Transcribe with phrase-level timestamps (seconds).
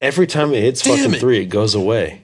[0.00, 1.18] Every time it hits Damn fucking it.
[1.20, 2.22] three, it goes away.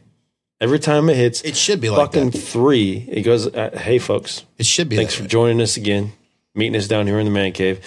[0.61, 2.39] Every time it hits It should be like fucking that.
[2.39, 3.47] three, it goes.
[3.53, 4.97] Uh, hey, folks, It should be.
[4.97, 5.29] thanks that for way.
[5.29, 6.13] joining us again,
[6.55, 7.81] meeting us down here in the man cave.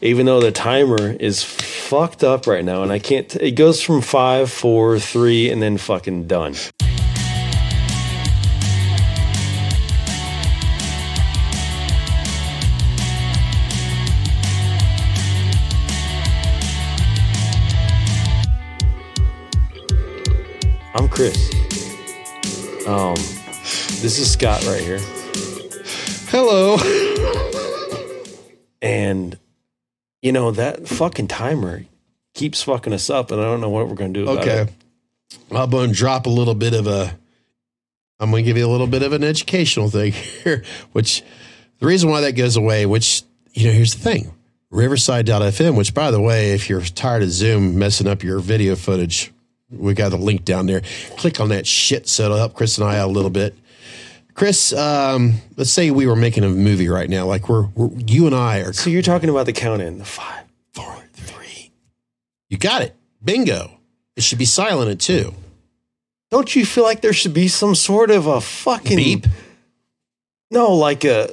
[0.00, 3.28] Even though the timer is fucked up right now, and I can't.
[3.28, 6.54] T- it goes from five, four, three, and then fucking done.
[21.22, 22.88] Chris.
[22.88, 24.98] Um, this is Scott right here.
[26.28, 26.76] Hello.
[28.84, 29.38] And
[30.22, 31.84] you know that fucking timer
[32.34, 34.62] keeps fucking us up, and I don't know what we're gonna do about Okay.
[34.62, 34.70] it.
[35.56, 37.16] I'm going to drop a little bit of a.
[38.18, 40.10] I'm going to give you a little bit of an educational thing
[40.42, 41.22] here, which
[41.78, 44.34] the reason why that goes away, which, you know, here's the thing
[44.70, 49.31] Riverside.fm, which, by the way, if you're tired of Zoom messing up your video footage,
[49.72, 50.82] we got the link down there.
[51.16, 53.54] Click on that shit so it'll help Chris and I out a little bit.
[54.34, 57.26] Chris, um, let's say we were making a movie right now.
[57.26, 60.04] Like we're, we're you and I are So you're talking about the count in the
[60.04, 61.70] five, four, three.
[62.48, 62.96] You got it.
[63.22, 63.78] Bingo.
[64.16, 65.34] It should be silent at two.
[66.30, 69.26] Don't you feel like there should be some sort of a fucking Beep.
[70.50, 71.30] No, like a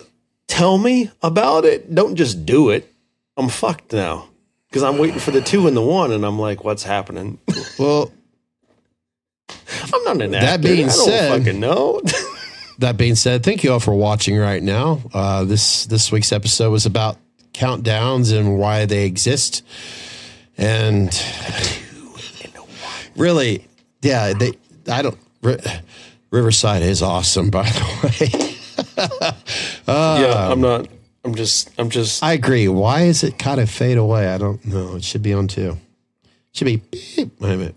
[0.47, 1.93] tell me about it.
[1.93, 2.93] Don't just do it.
[3.37, 4.27] I'm fucked now
[4.69, 7.39] because I'm waiting for the two and the one, and I'm like, what's happening?
[7.77, 8.11] Well,
[9.94, 10.67] I'm not an That actor.
[10.67, 12.02] being I don't said- fucking know.
[12.80, 15.02] that being said, thank you all for watching right now.
[15.14, 17.17] Uh, this this week's episode was about
[17.53, 19.64] countdowns and why they exist,
[20.58, 21.09] and
[23.16, 23.66] really,
[24.02, 24.53] yeah, they.
[24.89, 25.17] I don't.
[26.31, 28.50] Riverside is awesome, by the
[28.97, 29.33] way.
[29.88, 30.88] yeah, I'm not.
[31.25, 31.72] I'm just.
[31.77, 32.23] I'm just.
[32.23, 32.67] I agree.
[32.67, 34.27] Why is it kind of fade away?
[34.30, 34.95] I don't know.
[34.95, 35.77] It should be on two.
[36.53, 36.77] Should be.
[36.77, 37.39] Beep.
[37.42, 37.75] Wait a minute.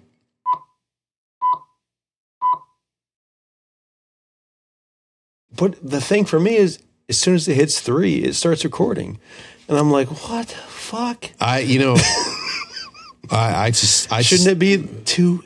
[5.57, 9.19] But the thing for me is, as soon as it hits three, it starts recording,
[9.69, 11.31] and I'm like, what the fuck?
[11.41, 11.61] I.
[11.61, 11.97] You know.
[13.31, 13.67] I.
[13.67, 14.11] I just.
[14.13, 15.45] I Shouldn't just, it be two?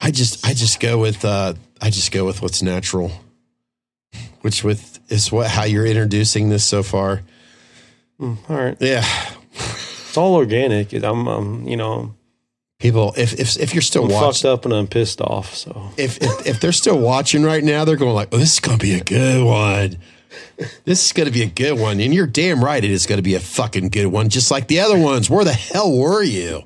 [0.00, 3.10] I just I just go with uh I just go with what's natural.
[4.42, 7.22] Which with is what how you're introducing this so far.
[8.20, 9.04] All right, Yeah.
[9.52, 10.92] it's all organic.
[10.92, 12.14] I'm, um, you know,
[12.78, 15.52] People if if if you're still I'm watching fucked up and I'm pissed off.
[15.54, 18.60] So if, if if they're still watching right now, they're going like, "Oh, this is
[18.60, 19.98] going to be a good one.
[20.84, 23.16] This is going to be a good one." And you're damn right it is going
[23.18, 25.28] to be a fucking good one, just like the other ones.
[25.28, 26.62] Where the hell were you?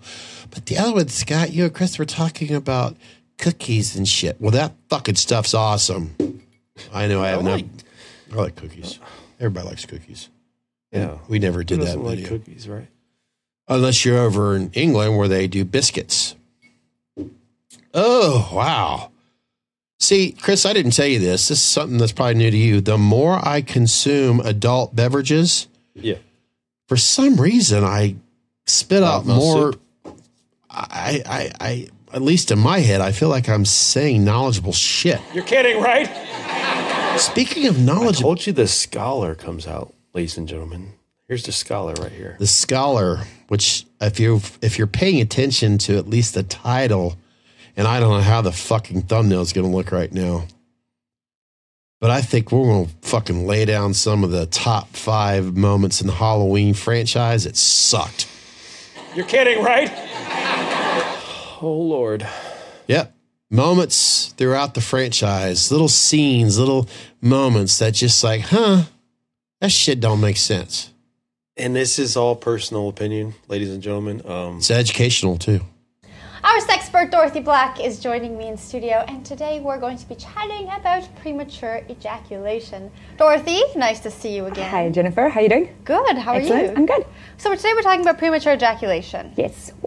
[0.51, 2.95] But the other one, Scott, you and Chris were talking about
[3.39, 4.39] cookies and shit.
[4.39, 6.43] Well, that fucking stuff's awesome.
[6.93, 7.53] I know I have no.
[7.53, 7.67] like-
[8.33, 8.99] I like cookies.
[9.41, 10.29] Everybody likes cookies.
[10.93, 12.39] yeah, We never who did that doesn't like video.
[12.39, 12.87] cookies, right?
[13.69, 16.35] Unless you're over in England where they do biscuits.
[17.95, 19.11] Oh, wow.
[20.01, 21.49] See, Chris, I didn't tell you this.
[21.49, 22.81] This is something that's probably new to you.
[22.81, 26.17] The more I consume adult beverages, Yeah.
[26.89, 28.17] for some reason I
[28.67, 29.73] spit out more.
[29.73, 29.81] soup.
[30.69, 35.21] I, I, I, at least in my head, I feel like I'm saying knowledgeable shit.
[35.35, 36.09] You're kidding, right?
[37.19, 40.95] Speaking of knowledge, I knowledgeable, told you the scholar comes out, ladies and gentlemen.
[41.33, 42.37] Here's the scholar right here.
[42.39, 47.17] the scholar, which if you if you're paying attention to at least the title,
[47.75, 50.45] and I don't know how the fucking thumbnail is going to look right now,
[52.03, 56.03] but I think we're going to fucking lay down some of the top five moments
[56.03, 57.47] in the Halloween franchise.
[57.47, 58.29] It sucked.
[59.15, 59.91] You're kidding, right?
[61.63, 62.29] Oh Lord.
[62.89, 63.15] Yep.
[63.51, 66.91] Moments throughout the franchise, little scenes, little
[67.23, 68.83] moments that just like, huh,
[69.63, 70.92] that shit don't make sense.
[71.57, 74.23] And this is all personal opinion, ladies and gentlemen.
[74.27, 75.61] Um, It's educational too.
[76.43, 80.15] Our sexpert Dorothy Black is joining me in studio, and today we're going to be
[80.17, 82.91] chatting about premature ejaculation.
[83.17, 84.69] Dorothy, nice to see you again.
[84.71, 85.29] Hi, Jennifer.
[85.29, 85.77] How are you doing?
[85.85, 86.17] Good.
[86.19, 86.71] How are Excellent.
[86.71, 86.75] you?
[86.75, 87.07] I'm good.
[87.37, 89.33] So today we're talking about premature ejaculation.
[89.37, 89.73] Yes.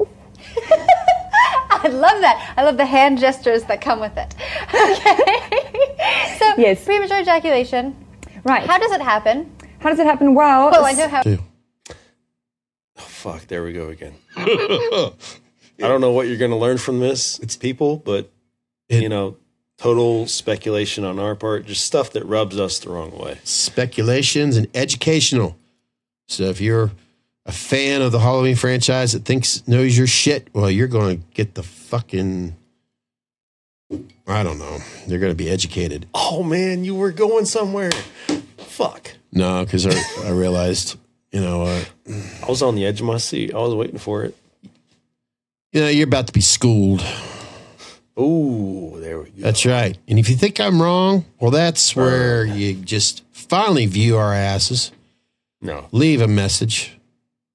[1.71, 2.53] I love that.
[2.55, 4.33] I love the hand gestures that come with it.
[4.75, 6.37] Okay.
[6.39, 6.85] so Yes.
[6.85, 7.95] premature ejaculation.
[8.43, 8.65] Right.
[8.65, 9.51] How does it happen?
[9.79, 10.35] How does it happen?
[10.35, 11.21] Well, Well, I know how.
[11.23, 11.39] Too.
[13.25, 14.13] Fuck, there we go again.
[14.37, 15.11] I
[15.79, 18.29] don't know what you're going to learn from this, it's people, but
[18.87, 19.37] It- you know,
[19.77, 23.39] total speculation on our part, just stuff that rubs us the wrong way.
[23.43, 25.57] speculations and educational.
[26.27, 26.91] So if you're
[27.47, 31.23] a fan of the Halloween franchise that thinks knows your shit, well, you're going to
[31.33, 32.55] get the fucking
[34.27, 34.77] I don't know.
[35.07, 36.07] You're going to be educated.
[36.13, 37.91] Oh man, you were going somewhere.
[38.57, 39.13] Fuck.
[39.31, 39.93] No, because I,
[40.25, 40.97] I realized,
[41.35, 41.83] you know, uh,
[42.43, 43.53] I was on the edge of my seat.
[43.53, 44.33] I was waiting for it.
[45.73, 47.03] you know, you're about to be schooled.
[48.15, 49.41] Oh, there we go.
[49.41, 49.97] That's right.
[50.07, 54.93] And if you think I'm wrong, well, that's where you just finally view our asses,
[55.61, 55.87] no.
[55.91, 56.97] leave a message.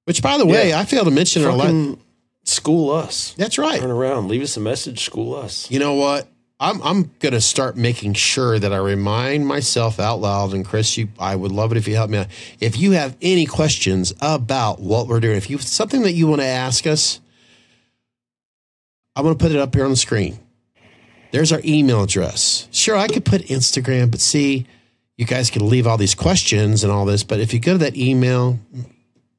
[0.05, 0.79] Which, by the way, Yeah.
[0.79, 1.97] I failed to mention our.
[2.43, 3.33] School us.
[3.37, 3.79] that's right.
[3.79, 4.27] Turn around.
[4.27, 5.05] Leave us a message.
[5.05, 5.69] School us.
[5.71, 6.27] You know what?
[6.61, 10.53] I'm I'm gonna start making sure that I remind myself out loud.
[10.53, 12.27] And Chris, you, I would love it if you help me out.
[12.59, 16.41] If you have any questions about what we're doing, if you something that you want
[16.41, 17.19] to ask us,
[19.15, 20.39] I'm gonna put it up here on the screen.
[21.31, 22.67] There's our email address.
[22.71, 24.67] Sure, I could put Instagram, but see,
[25.17, 27.23] you guys can leave all these questions and all this.
[27.23, 28.59] But if you go to that email,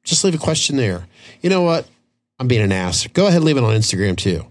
[0.03, 1.07] just leave a question there.
[1.41, 1.87] You know what?
[2.37, 3.07] I'm being an ass.
[3.07, 4.45] Go ahead and leave it on Instagram too.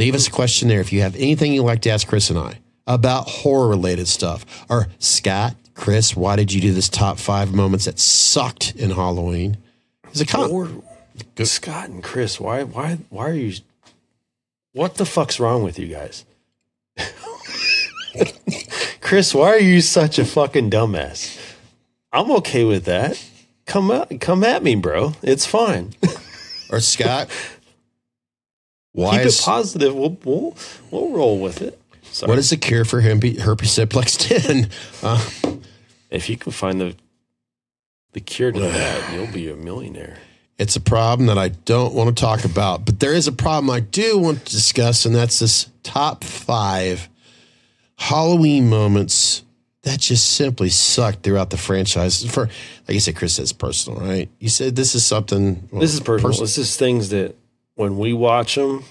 [0.00, 2.38] Leave us a question there if you have anything you'd like to ask Chris and
[2.38, 4.64] I about horror related stuff.
[4.70, 9.58] Or Scott, Chris, why did you do this top five moments that sucked in Halloween?
[10.08, 10.70] It's a con- Or
[11.44, 13.52] Scott and Chris, why why why are you
[14.72, 16.24] what the fuck's wrong with you guys?
[19.02, 21.38] Chris, why are you such a fucking dumbass?
[22.10, 23.22] I'm okay with that.
[23.66, 25.12] Come out, come at me, bro.
[25.22, 25.92] It's fine.
[26.70, 27.28] or Scott,
[28.92, 29.94] why Keep is, it positive.
[29.94, 30.56] We'll we'll
[30.90, 31.80] we'll roll with it.
[32.02, 32.28] Sorry.
[32.30, 34.68] what is the cure for herpes, simplex 10?
[35.02, 35.24] Uh,
[36.10, 36.96] if you can find the
[38.12, 40.18] the cure to that, you'll be a millionaire.
[40.58, 43.70] it's a problem that I don't want to talk about, but there is a problem
[43.70, 47.08] I do want to discuss, and that's this top five
[47.96, 49.44] Halloween moments
[49.82, 52.24] that just simply sucked throughout the franchise.
[52.24, 54.28] For like you said, Chris says personal, right?
[54.40, 55.68] You said this is something.
[55.70, 56.30] well, This is personal.
[56.32, 57.36] pers- This is things that
[57.80, 58.84] when we watch them,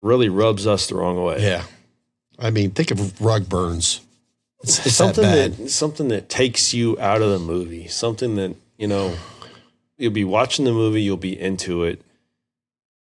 [0.00, 1.42] really rubs us the wrong way.
[1.42, 1.64] yeah,
[2.38, 4.00] I mean, think of rug burns.
[4.62, 7.88] It's, it's something that that, something that takes you out of the movie.
[7.88, 9.16] Something that you know
[9.98, 12.00] you'll be watching the movie, you'll be into it,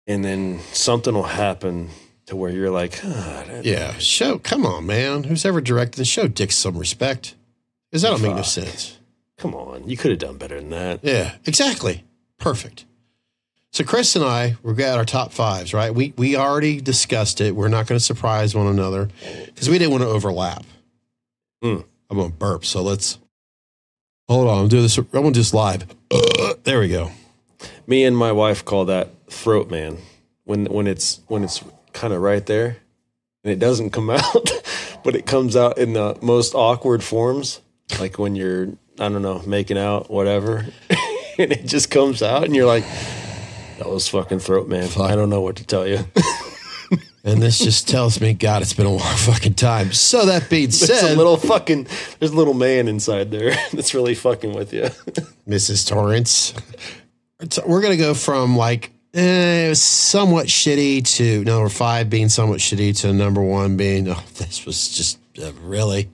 [0.06, 1.90] and then something will happen
[2.24, 4.38] to where you're like, ah, yeah, show.
[4.38, 5.24] Come on, man.
[5.24, 6.28] Who's ever directed the show?
[6.28, 7.34] Dick some respect,
[7.90, 8.96] because that don't make no sense.
[9.36, 11.00] come on, you could have done better than that.
[11.02, 12.04] Yeah, exactly.
[12.38, 12.86] Perfect.
[13.72, 15.94] So Chris and I, we've got our top fives, right?
[15.94, 17.54] We we already discussed it.
[17.54, 19.08] We're not going to surprise one another
[19.46, 20.64] because we didn't want to overlap.
[21.62, 21.78] Hmm.
[22.10, 22.64] I'm going to burp.
[22.64, 23.18] So let's
[24.28, 24.62] hold on.
[24.62, 24.98] I'm doing this.
[24.98, 25.86] I'm going to do this live.
[26.64, 27.12] there we go.
[27.86, 29.98] Me and my wife call that throat man
[30.44, 31.62] when when it's when it's
[31.92, 32.78] kind of right there
[33.44, 34.50] and it doesn't come out,
[35.04, 37.60] but it comes out in the most awkward forms,
[38.00, 38.68] like when you're
[38.98, 40.66] I don't know making out whatever,
[41.38, 42.84] and it just comes out and you're like,
[43.80, 44.88] that was fucking throat man.
[45.00, 46.04] I don't know what to tell you.
[47.22, 49.92] And this just tells me, God, it's been a long fucking time.
[49.92, 51.86] So that being There's said, a little fucking
[52.18, 54.84] there's a little man inside there that's really fucking with you.
[55.48, 55.86] Mrs.
[55.86, 56.54] Torrance.
[57.66, 62.30] We're going to go from like eh, it was somewhat shitty to number five being
[62.30, 66.08] somewhat shitty to number one being, oh, this was just uh, really,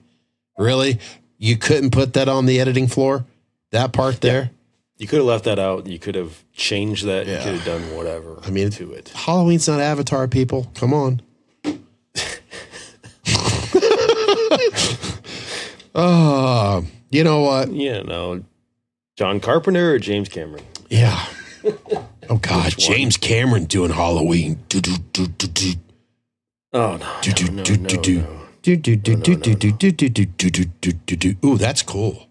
[0.57, 0.99] really?
[1.37, 3.25] You couldn't put that on the editing floor?
[3.71, 4.51] That part there?
[4.97, 5.85] You could have left that out.
[5.85, 7.27] You could have changed that.
[7.27, 7.37] Yeah.
[7.37, 8.39] You could have done whatever.
[8.43, 9.09] I mean, to it.
[9.09, 10.71] Halloween's not Avatar, people.
[10.75, 11.21] Come on.
[15.95, 17.71] oh, you know what?
[17.71, 18.43] Yeah, no.
[19.15, 20.63] John Carpenter or James Cameron?
[20.89, 21.25] Yeah.
[22.29, 24.59] Oh God, James Cameron doing Halloween.
[24.69, 25.73] Do do do do do.
[26.73, 28.21] Oh no, Do, do, no, do, no, do, do.
[28.21, 28.27] no.
[28.61, 31.35] Do do do do do do do do do do do do do do.
[31.47, 32.26] Ooh, that's cool.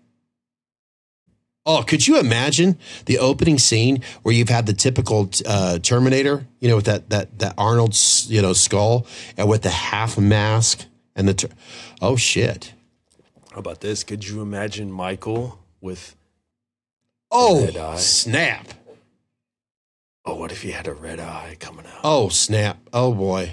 [1.69, 6.69] Oh, could you imagine the opening scene where you've had the typical uh, Terminator, you
[6.69, 9.07] know, with that that that Arnold's you know skull
[9.37, 10.85] and with the half mask
[11.17, 11.49] and the ter-
[12.01, 12.73] oh shit
[13.53, 14.05] How about this?
[14.05, 16.15] Could you imagine Michael with?
[17.33, 18.69] oh snap
[20.25, 22.01] Oh, what if he had a red eye coming out?
[22.05, 23.53] oh snap oh boy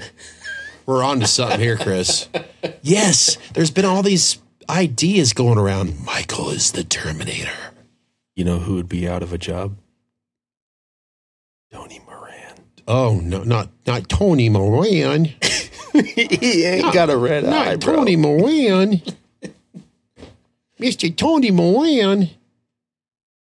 [0.86, 2.28] we're on to something here, Chris.
[2.82, 4.38] Yes, there's been all these
[4.70, 6.04] ideas going around.
[6.06, 7.73] Michael is the Terminator.
[8.36, 9.78] You know who would be out of a job?
[11.72, 12.56] Tony Moran.
[12.88, 15.26] Oh no, not not Tony Moran.
[15.94, 17.98] he ain't got a red Not eye, bro.
[17.98, 19.02] Tony Moran.
[20.80, 21.16] Mr.
[21.16, 22.30] Tony Moran.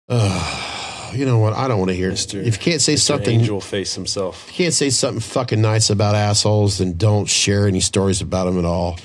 [0.07, 1.53] Uh, you know what?
[1.53, 2.13] I don't want to hear it.
[2.13, 2.43] Mr.
[2.43, 2.99] If you can't say Mr.
[2.99, 4.47] something, Angel face himself.
[4.47, 8.45] if you can't say something fucking nice about assholes, then don't share any stories about
[8.45, 8.99] them at all.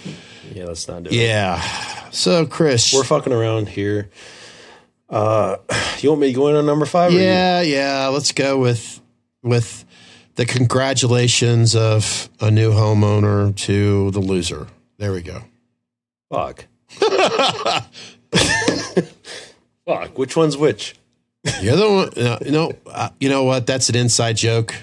[0.52, 1.14] Yeah, let's not do it.
[1.14, 1.60] Yeah.
[2.10, 2.92] So, Chris.
[2.92, 4.10] We're fucking around here.
[5.10, 5.56] Uh,
[5.98, 7.12] you want me to go in on number five?
[7.12, 8.06] you- yeah, yeah.
[8.08, 9.00] Let's go with
[9.42, 9.84] with
[10.36, 14.66] the congratulations of a new homeowner to the loser.
[14.98, 15.42] There we go.
[16.30, 16.66] Fuck.
[19.86, 20.16] Fuck.
[20.18, 20.94] Which one's which?
[21.60, 22.10] You're the one.
[22.16, 23.66] No, no uh, you know what?
[23.66, 24.74] That's an inside joke.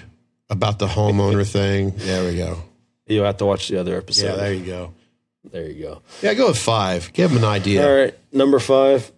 [0.50, 1.92] about the homeowner thing.
[1.96, 2.62] There we go.
[3.06, 4.26] You have to watch the other episode.
[4.26, 4.94] Yeah, there you go.
[5.50, 6.02] there you go.
[6.20, 7.12] Yeah, go with five.
[7.12, 7.86] Give him an idea.
[7.88, 9.10] All right, number five.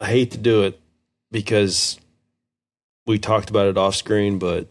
[0.00, 0.80] I hate to do it
[1.30, 1.98] because
[3.06, 4.68] we talked about it off screen, but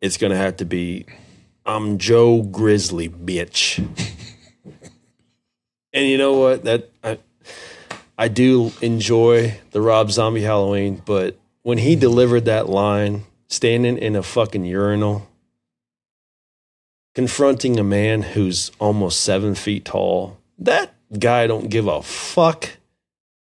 [0.00, 1.06] it's gonna have to be
[1.66, 3.78] I'm Joe Grizzly, bitch.
[5.92, 6.64] and you know what?
[6.64, 7.18] That I
[8.18, 14.14] I do enjoy the Rob Zombie Halloween, but when he delivered that line, standing in
[14.14, 15.28] a fucking urinal,
[17.14, 22.70] confronting a man who's almost seven feet tall, that guy don't give a fuck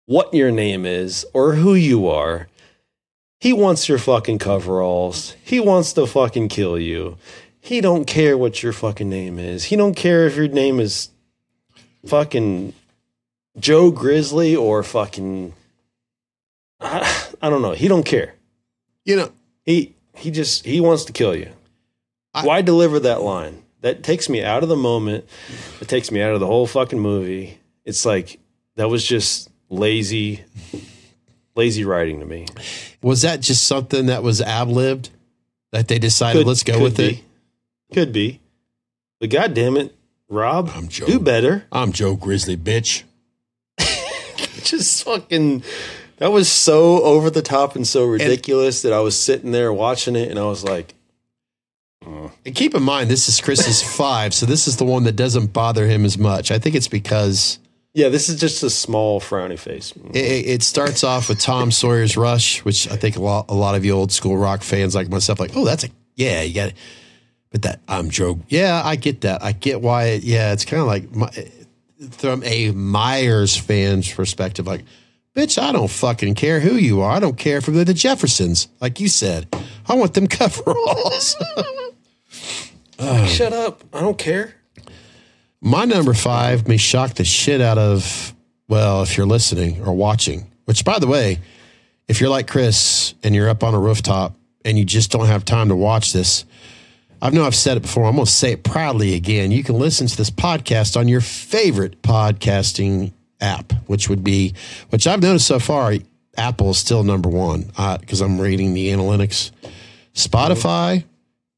[0.06, 2.48] what your name is or who you are.
[3.40, 5.34] He wants your fucking coveralls.
[5.42, 7.16] He wants to fucking kill you.
[7.60, 9.64] He don't care what your fucking name is.
[9.64, 11.10] He don't care if your name is
[12.06, 12.72] fucking
[13.58, 15.54] Joe Grizzly or fucking
[16.80, 17.72] I, I don't know.
[17.72, 18.34] He don't care.
[19.04, 19.32] You know,
[19.64, 21.50] He he just he wants to kill you.
[22.34, 23.62] I- Why deliver that line?
[23.80, 25.24] That takes me out of the moment.
[25.80, 27.58] It takes me out of the whole fucking movie.
[27.84, 28.38] It's like
[28.76, 30.44] that was just lazy
[31.56, 32.46] lazy writing to me.
[33.02, 35.10] was that just something that was ab libbed
[35.72, 37.04] that they decided Could- let's go with be.
[37.04, 37.18] it?
[37.94, 38.40] Could be.
[39.20, 39.94] But god damn it,
[40.28, 41.06] Rob, I'm Joe.
[41.06, 41.64] do better.
[41.72, 43.02] I'm Joe Grizzly, bitch.
[44.64, 45.62] Just fucking
[46.18, 50.16] that was so over the top and so ridiculous that I was sitting there watching
[50.16, 50.94] it and I was like,
[52.06, 52.28] uh.
[52.44, 55.52] And keep in mind, this is Chris's five, so this is the one that doesn't
[55.52, 56.50] bother him as much.
[56.50, 57.58] I think it's because
[57.94, 59.92] yeah, this is just a small frowny face.
[60.14, 63.54] it, it it starts off with Tom Sawyer's Rush, which I think a lot, a
[63.54, 66.54] lot of you old school rock fans like myself, like, oh, that's a yeah, you
[66.54, 66.76] got it.
[67.50, 68.40] But that I'm Joe.
[68.48, 69.42] Yeah, I get that.
[69.42, 70.04] I get why.
[70.04, 71.30] It, yeah, it's kind of like my,
[72.10, 74.84] from a Myers fan's perspective, like,
[75.36, 77.12] bitch, I don't fucking care who you are.
[77.12, 79.54] I don't care if they're the Jeffersons, like you said.
[79.86, 81.36] I want them coveralls.
[83.26, 83.82] Shut up.
[83.92, 84.54] I don't care.
[85.64, 88.34] My number five may shock the shit out of,
[88.66, 91.38] well, if you're listening or watching, which by the way,
[92.08, 95.44] if you're like Chris and you're up on a rooftop and you just don't have
[95.44, 96.44] time to watch this,
[97.22, 98.06] I know I've said it before.
[98.06, 99.52] I'm going to say it proudly again.
[99.52, 104.54] You can listen to this podcast on your favorite podcasting app, which would be,
[104.90, 105.94] which I've noticed so far,
[106.36, 109.52] Apple is still number one uh, because I'm reading the analytics.
[110.12, 111.04] Spotify,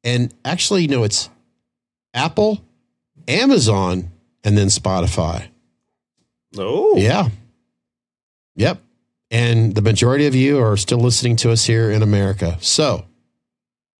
[0.04, 1.30] and actually, no, it's
[2.12, 2.62] Apple,
[3.28, 4.10] Amazon,
[4.44, 5.48] and then Spotify.
[6.56, 6.96] Oh.
[6.96, 7.28] Yeah.
[8.56, 8.80] Yep.
[9.30, 12.56] And the majority of you are still listening to us here in America.
[12.60, 13.06] So,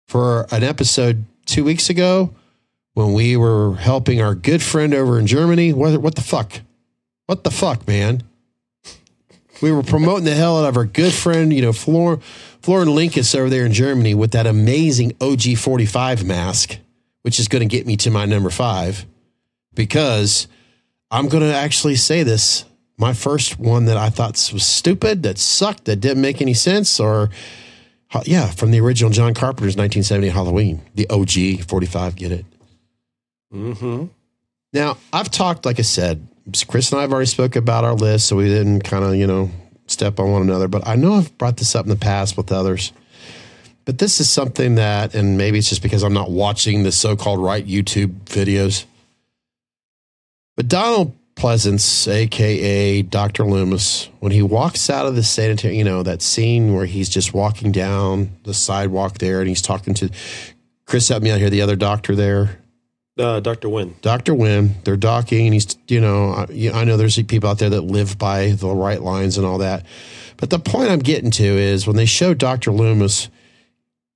[0.06, 2.32] for an episode two weeks ago,
[2.92, 6.60] when we were helping our good friend over in Germany, what, what the fuck?
[7.26, 8.22] What the fuck, man?
[9.60, 12.18] We were promoting the hell out of our good friend, you know, Flor,
[12.60, 16.78] Florin Linkus over there in Germany with that amazing OG 45 mask,
[17.22, 19.06] which is going to get me to my number five
[19.74, 20.46] because
[21.10, 22.64] I'm going to actually say this.
[22.96, 27.00] My first one that I thought was stupid, that sucked, that didn't make any sense,
[27.00, 27.30] or
[28.24, 32.14] yeah, from the original John Carpenter's 1970 Halloween, the OG 45.
[32.14, 32.46] Get it?
[33.52, 34.06] Mm-hmm.
[34.72, 36.26] Now I've talked, like I said,
[36.68, 39.26] Chris and I have already spoke about our list, so we didn't kind of you
[39.26, 39.50] know
[39.86, 40.68] step on one another.
[40.68, 42.92] But I know I've brought this up in the past with others.
[43.84, 47.38] But this is something that, and maybe it's just because I'm not watching the so-called
[47.38, 48.86] right YouTube videos.
[50.56, 53.44] But Donald Pleasence, aka Dr.
[53.44, 57.34] Loomis, when he walks out of the sanitary, you know, that scene where he's just
[57.34, 60.10] walking down the sidewalk there and he's talking to
[60.86, 62.58] Chris helped me out here, the other doctor there.
[63.16, 63.68] Uh, Dr.
[63.68, 63.94] Wynn.
[64.02, 64.34] Dr.
[64.34, 67.82] Wynn, they're docking, and he's, you know, I, I know there's people out there that
[67.82, 69.86] live by the right lines and all that.
[70.36, 72.72] But the point I'm getting to is when they show Dr.
[72.72, 73.28] Loomis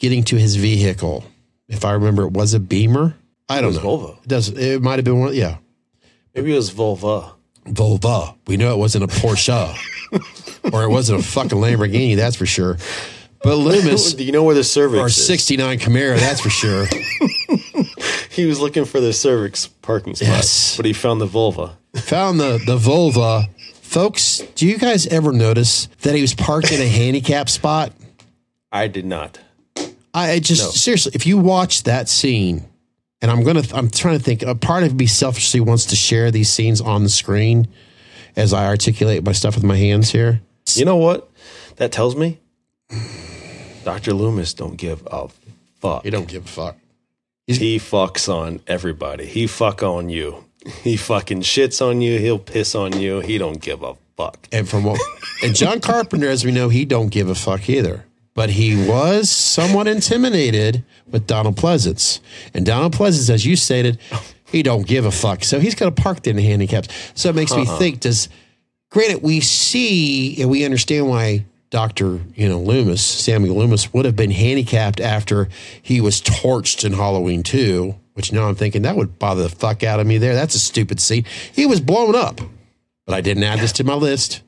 [0.00, 1.25] getting to his vehicle,
[1.68, 3.14] if I remember, it was a Beamer.
[3.49, 3.80] I don't know.
[3.80, 4.23] Volvo.
[4.23, 4.49] It does.
[4.49, 5.35] It might have been one.
[5.35, 5.59] Yeah,
[6.38, 7.33] Maybe it was Volva.
[7.66, 8.37] Volvo.
[8.47, 9.75] We know it wasn't a Porsche,
[10.73, 12.16] or it wasn't a fucking Lamborghini.
[12.16, 12.76] That's for sure.
[13.42, 15.26] But Loomis Do you know where the cervix or is?
[15.26, 16.18] '69 Camaro.
[16.18, 16.87] That's for sure.
[18.30, 20.76] He was looking for the cervix parking spot, Yes.
[20.76, 21.76] but he found the vulva.
[21.97, 23.49] found the the Volva.
[23.83, 27.92] Folks, do you guys ever notice that he was parked in a handicap spot?
[28.71, 29.40] I did not.
[30.14, 30.71] I, I just No.
[30.71, 32.68] seriously, if you watch that scene,
[33.21, 34.43] and I'm gonna, I'm trying to think.
[34.43, 37.69] A part of me selfishly wants to share these scenes on the screen
[38.37, 40.41] as I articulate my stuff with my hands here.
[40.75, 41.31] You know what?
[41.77, 42.41] That tells me
[43.85, 44.13] Dr.
[44.13, 45.29] Loomis don't give a
[45.81, 46.05] fuck.
[46.05, 46.77] He don't give a fuck.
[47.47, 49.25] He fucks on everybody.
[49.25, 50.45] He fuck on you.
[50.83, 52.19] He fucking shits on you.
[52.19, 53.21] He'll piss on you.
[53.21, 54.47] He don't give a fuck.
[54.53, 55.01] And from what,
[55.43, 58.05] and John Carpenter, as we know, he don't give a fuck either.
[58.38, 62.21] But he was somewhat intimidated with Donald Pleasence.
[62.54, 63.99] And Donald Pleasence, as you stated,
[64.45, 65.42] he don't give a fuck.
[65.42, 66.87] So he's going to park in the handicaps.
[67.16, 67.78] So it makes me uh-huh.
[67.78, 68.28] think, does,
[68.90, 72.21] granted, we see and we understand why Dr.
[72.37, 75.49] You know, Loomis, Samuel Loomis would have been handicapped after
[75.83, 79.83] he was torched in Halloween 2, which now I'm thinking that would bother the fuck
[79.83, 80.37] out of me there.
[80.37, 81.25] That's a stupid scene.
[81.52, 82.40] He was blown up,
[83.04, 84.42] but I didn't add this to my list.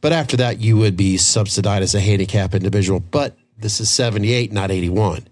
[0.00, 3.00] But after that, you would be subsidized as a handicap individual.
[3.00, 5.26] But this is 78, not 81.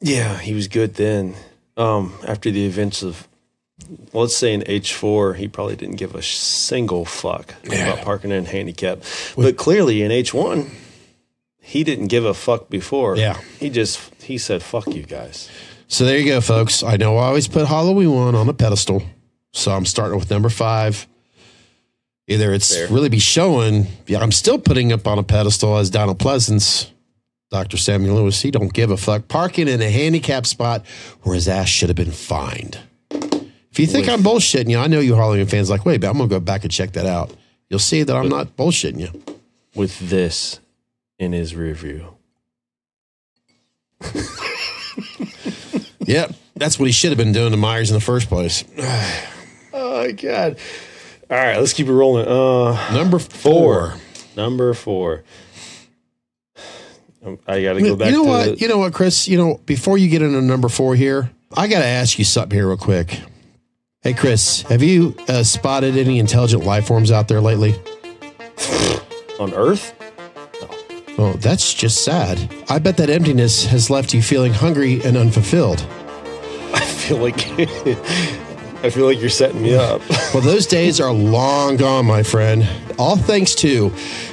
[0.00, 1.34] Yeah, he was good then.
[1.76, 3.26] Um, after the events of,
[4.12, 8.44] let's say in H four, he probably didn't give a single fuck about parking in
[8.44, 9.02] handicap.
[9.36, 10.70] But clearly in H one,
[11.60, 13.16] he didn't give a fuck before.
[13.16, 13.40] Yeah.
[13.58, 15.48] he just he said, "Fuck you guys."
[15.88, 16.82] So there you go, folks.
[16.82, 19.02] I know I always put Halloween one on a pedestal.
[19.52, 21.06] So I'm starting with number five.
[22.30, 22.86] Either it's Fair.
[22.88, 26.88] really be showing, yeah, I'm still putting up on a pedestal as Donald Pleasence,
[27.50, 27.76] Dr.
[27.76, 28.40] Samuel Lewis.
[28.40, 29.26] He don't give a fuck.
[29.26, 30.86] Parking in a handicap spot
[31.22, 32.78] where his ass should have been fined.
[33.10, 36.18] If you think I'm bullshitting you, I know you Halloween fans like, wait, but I'm
[36.18, 37.34] gonna go back and check that out.
[37.68, 39.22] You'll see that I'm not bullshitting you.
[39.74, 40.60] With this
[41.18, 42.16] in his rear view.
[46.06, 48.64] Yep, that's what he should have been doing to Myers in the first place.
[49.72, 50.58] Oh my god!
[51.30, 52.26] All right, let's keep it rolling.
[52.26, 53.94] Uh, Number four.
[54.36, 55.22] number four.
[57.46, 58.06] I got to go back.
[58.10, 58.60] you know to what?
[58.60, 59.28] You know what, Chris?
[59.28, 62.56] You know, before you get into number four here, I got to ask you something
[62.58, 63.20] here real quick.
[64.02, 67.74] Hey, Chris, have you uh, spotted any intelligent life forms out there lately?
[69.38, 69.94] on Earth.
[71.18, 72.38] Oh, that's just sad.
[72.68, 75.80] I bet that emptiness has left you feeling hungry and unfulfilled.
[76.72, 77.36] I feel like
[78.82, 80.00] I feel like you're setting me up.
[80.32, 82.64] Well, those days are long gone, my friend.
[83.00, 83.92] All thanks to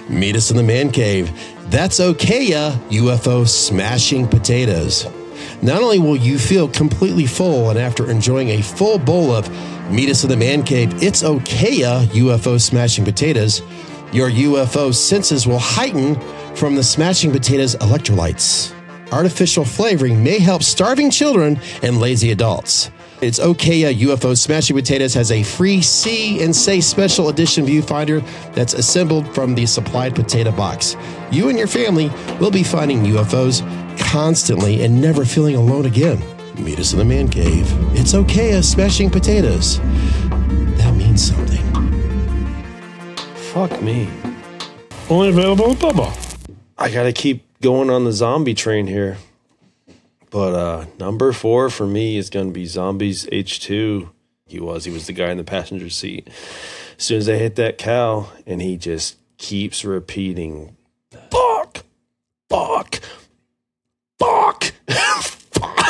[0.09, 1.31] Meet Us in the Man Cave.
[1.71, 5.07] That's Okaya UFO smashing potatoes.
[5.63, 9.49] Not only will you feel completely full, and after enjoying a full bowl of
[9.91, 13.63] Meet Us in the Man Cave, it's Okaya UFO smashing potatoes,
[14.13, 16.15] your UFO senses will heighten
[16.55, 18.71] from the smashing potatoes electrolytes.
[19.11, 22.91] Artificial flavoring may help starving children and lazy adults.
[23.19, 28.75] It's Okaya UFO Smashing Potatoes has a free See and Say special edition viewfinder that's
[28.75, 30.95] assembled from the supplied potato box.
[31.31, 33.63] You and your family will be finding UFOs
[33.99, 36.21] constantly and never feeling alone again.
[36.63, 37.65] Meet us in the man cave.
[37.97, 39.79] It's Okaya Smashing Potatoes.
[40.77, 41.65] That means something.
[43.51, 44.07] Fuck me.
[45.09, 46.55] Only available at Bubba.
[46.77, 49.17] I got to keep going on the zombie train here.
[50.29, 54.09] But uh number 4 for me is going to be Zombies H2.
[54.45, 56.27] He was he was the guy in the passenger seat.
[56.97, 60.75] As soon as they hit that cow and he just keeps repeating
[61.31, 61.83] fuck
[62.49, 62.99] fuck
[64.19, 65.83] fuck Fuck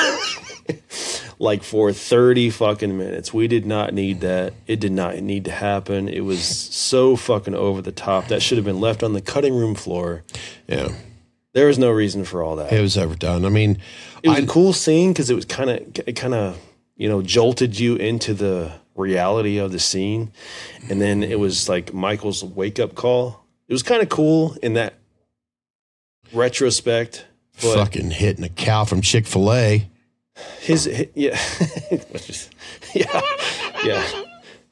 [1.40, 3.34] like for 30 fucking minutes.
[3.34, 4.54] We did not need that.
[4.66, 6.10] It did not need to happen.
[6.10, 8.28] It was so fucking over the top.
[8.28, 10.24] That should have been left on the cutting room floor.
[10.68, 10.90] Yeah,
[11.54, 12.72] There was no reason for all that.
[12.72, 13.46] it was overdone.
[13.46, 13.80] I mean,
[14.24, 16.58] It was I- a cool scene because it was kind of, it kind of,
[16.98, 20.32] you know, jolted you into the reality of the scene,
[20.90, 23.44] and then it was like Michael's wake up call.
[23.68, 24.96] It was kind of cool in that
[26.34, 27.26] retrospect,
[27.62, 29.88] but fucking hitting a cow from Chick fil A.
[30.62, 31.40] his, hi- yeah,
[32.94, 33.22] yeah,
[33.84, 34.24] yeah.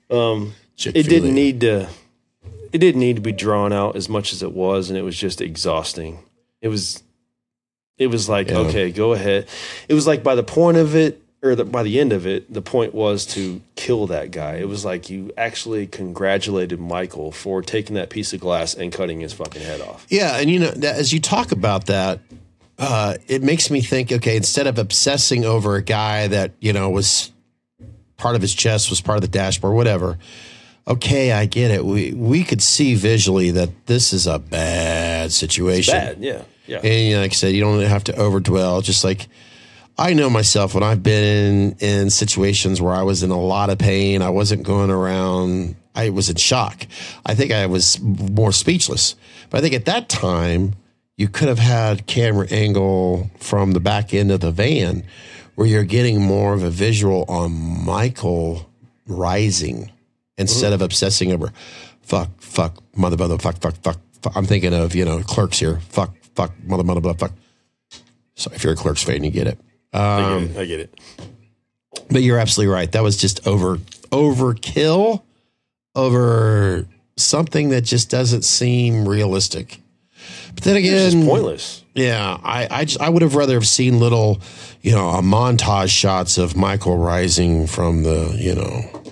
[0.10, 1.90] Um, it didn't need to.
[2.72, 5.18] It didn't need to be drawn out as much as it was, and it was
[5.18, 6.20] just exhausting.
[6.66, 7.04] It was.
[8.00, 8.58] It was like Yeah.
[8.58, 9.48] okay, go ahead.
[9.88, 12.52] It was like by the point of it, or the, by the end of it,
[12.52, 14.56] the point was to kill that guy.
[14.56, 19.20] It was like you actually congratulated Michael for taking that piece of glass and cutting
[19.20, 20.08] his fucking head off.
[20.10, 22.20] Yeah, and you know, that, as you talk about that,
[22.80, 24.12] uh, it makes me think.
[24.12, 27.32] Okay, instead of obsessing over a guy that you know was
[28.18, 30.18] part of his chest was part of the dashboard, whatever.
[30.88, 31.84] Okay, I get it.
[31.84, 35.96] We we could see visually that this is a bad situation.
[35.96, 36.78] Bad, yeah, yeah.
[36.78, 38.84] And you know, like I said, you don't have to overdwell.
[38.84, 39.28] Just like
[39.98, 43.72] I know myself when I've been in, in situations where I was in a lot
[43.72, 46.86] of pain, I wasn't going around, I was in shock.
[47.26, 49.16] I think I was more speechless.
[49.50, 50.74] But I think at that time,
[51.18, 55.04] you could have had camera angle from the back end of the van
[55.56, 58.70] where you're getting more of a visual on Michael
[59.08, 59.90] rising
[60.38, 61.52] instead of obsessing over
[62.02, 64.36] fuck, fuck, mother, mother, fuck, fuck, fuck, fuck.
[64.36, 65.80] I'm thinking of, you know, clerks here.
[65.90, 67.32] Fuck, fuck, mother, mother, mother, fuck.
[68.36, 69.60] So if you're a clerks fan, you get it.
[69.94, 70.56] I get it.
[70.56, 71.00] Um, I get it.
[72.10, 72.92] But you're absolutely right.
[72.92, 73.78] That was just over
[74.12, 75.24] overkill
[75.96, 76.86] over
[77.18, 79.80] something that just doesn't seem realistic.
[80.54, 81.84] But then It's again, pointless.
[81.94, 84.42] Yeah, I I, just, I would have rather have seen little,
[84.82, 89.04] you know, a montage shots of Michael rising from the, you know,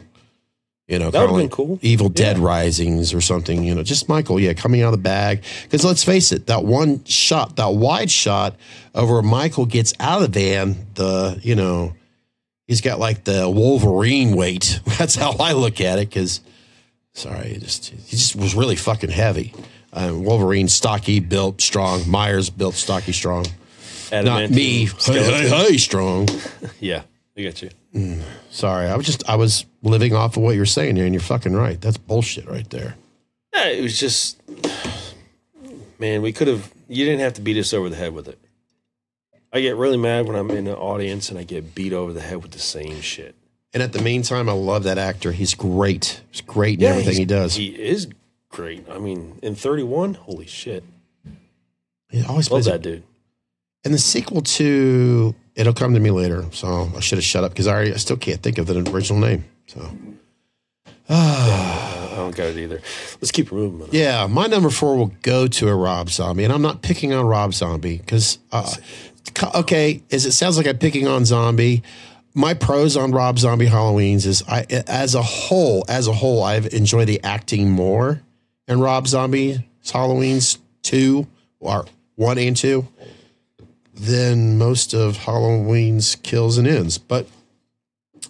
[0.88, 1.80] you know, That would've been cool.
[1.82, 2.44] Evil Dead Yeah.
[2.46, 3.64] Risings or something.
[3.64, 5.44] You know, just Michael, yeah, coming out of the bag.
[5.64, 8.56] Because let's face it, that one shot, that wide shot
[8.94, 11.94] of where Michael gets out of the van, the you know,
[12.68, 14.82] he's got like the Wolverine weight.
[14.98, 16.10] That's how I look at it.
[16.10, 16.42] Because
[17.14, 19.54] sorry, he just he just was really fucking heavy.
[19.94, 22.10] Uh, Wolverine, stocky, built, strong.
[22.10, 23.46] Myers, built, stocky, strong.
[24.12, 24.86] Not me.
[24.86, 26.28] Hey, hey, hey, strong.
[26.80, 27.04] Yeah,
[27.38, 27.70] I get you.
[28.52, 31.22] Sorry, I was just I was living off of what you're saying here, and you're
[31.22, 31.80] fucking right.
[31.82, 32.96] That's bullshit right there.
[33.56, 34.42] Yeah, it was just,
[36.00, 36.72] man, we could have.
[36.88, 38.38] You didn't have to beat us over the head with it.
[39.52, 42.22] I get really mad when I'm in an audience and I get beat over the
[42.22, 43.36] head with the same shit.
[43.74, 45.32] And at the meantime, I love that actor.
[45.32, 46.22] He's great.
[46.32, 47.56] He's great in everything he does.
[47.56, 48.08] He is
[48.50, 48.88] great.
[48.90, 50.84] I mean, in 31, holy shit,
[52.10, 52.82] He always love plays that it.
[52.82, 53.04] dude.
[53.86, 56.46] And the sequel to it'll come to me later.
[56.52, 59.20] So I should have shut up because I, I still can't think of the original
[59.20, 59.46] name.
[59.68, 59.90] So
[61.10, 62.82] I don't got it either.
[63.22, 63.88] Let's keep moving.
[63.92, 67.26] yeah, my number four will go to a Rob Zombie, and I'm not picking on
[67.26, 68.74] Rob Zombie because uh,
[69.56, 71.84] okay, as it sounds like I'm picking on Zombie.
[72.36, 76.74] My pros on Rob Zombie Halloween's is I as a whole, as a whole, I've
[76.74, 78.22] enjoyed the acting more
[78.68, 79.60] in Rob Zombie's
[79.92, 81.28] Halloween's two
[81.60, 81.86] or
[82.16, 82.88] one and two
[83.94, 86.98] than most of Halloween's kills and ends.
[86.98, 87.28] But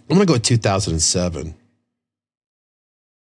[0.09, 1.55] I'm gonna go with 2007.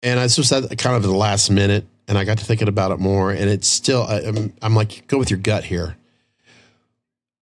[0.04, 2.92] And I just at kind of the last minute, and I got to thinking about
[2.92, 5.96] it more, and it's still I, I'm, I'm like, go with your gut here.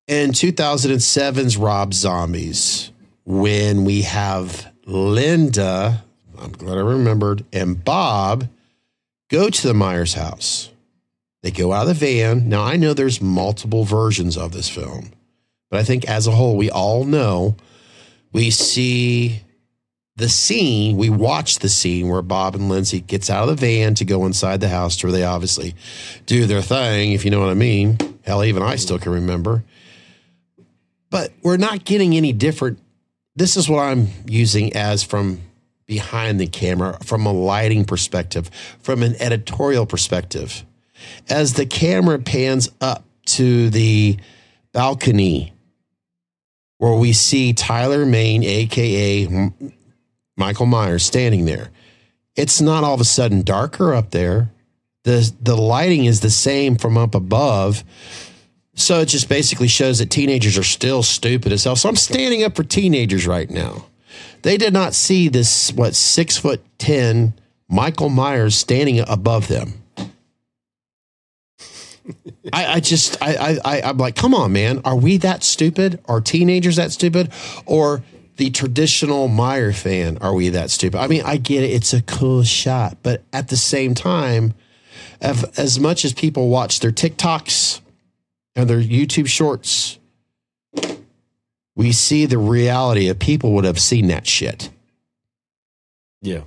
[0.07, 2.91] In 2007's Rob Zombies,
[3.25, 6.03] when we have Linda,
[6.37, 8.49] I'm glad I remembered, and Bob
[9.29, 10.69] go to the Myers house.
[11.41, 12.49] They go out of the van.
[12.49, 15.11] Now I know there's multiple versions of this film,
[15.69, 17.55] but I think as a whole, we all know
[18.31, 19.41] we see
[20.17, 20.97] the scene.
[20.97, 24.25] We watch the scene where Bob and Lindsay gets out of the van to go
[24.25, 25.75] inside the house, where they obviously
[26.25, 27.97] do their thing, if you know what I mean.
[28.23, 29.63] Hell, even I still can remember.
[31.09, 32.79] But we're not getting any different.
[33.35, 35.39] This is what I'm using as from
[35.87, 40.65] behind the camera, from a lighting perspective, from an editorial perspective
[41.29, 44.17] as the camera pans up to the
[44.73, 45.53] balcony
[46.77, 49.51] where we see Tyler Mane, aka
[50.37, 51.69] Michael Myers, standing there.
[52.35, 54.49] It's not all of a sudden darker up there.
[55.03, 57.83] The the lighting is the same from up above.
[58.75, 61.75] So it just basically shows that teenagers are still stupid as hell.
[61.75, 63.85] So I'm standing up for teenagers right now.
[64.41, 67.33] They did not see this what six foot ten
[67.67, 69.83] Michael Myers standing above them.
[72.53, 74.81] I, I just I, I I'm like, come on, man.
[74.85, 75.99] Are we that stupid?
[76.05, 77.31] Are teenagers that stupid?
[77.65, 78.03] Or
[78.39, 80.97] the traditional Meyer fan, are we that stupid?
[80.97, 84.53] I mean, I get it, it's a cool shot, but at the same time,
[85.19, 87.81] as, as much as people watch their TikToks
[88.55, 89.99] and their YouTube shorts,
[91.75, 94.69] we see the reality of people would have seen that shit.
[96.21, 96.43] Yeah.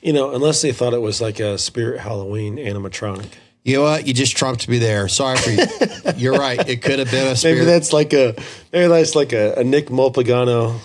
[0.00, 3.32] You know, unless they thought it was like a Spirit Halloween animatronic.
[3.68, 4.06] You know what?
[4.06, 5.08] You just trumped me there.
[5.08, 5.64] Sorry for you.
[6.16, 6.66] You're right.
[6.68, 7.56] It could have been a spirit.
[7.56, 8.34] Maybe that's like a
[8.72, 10.78] maybe that's like a, a Nick Mulpagano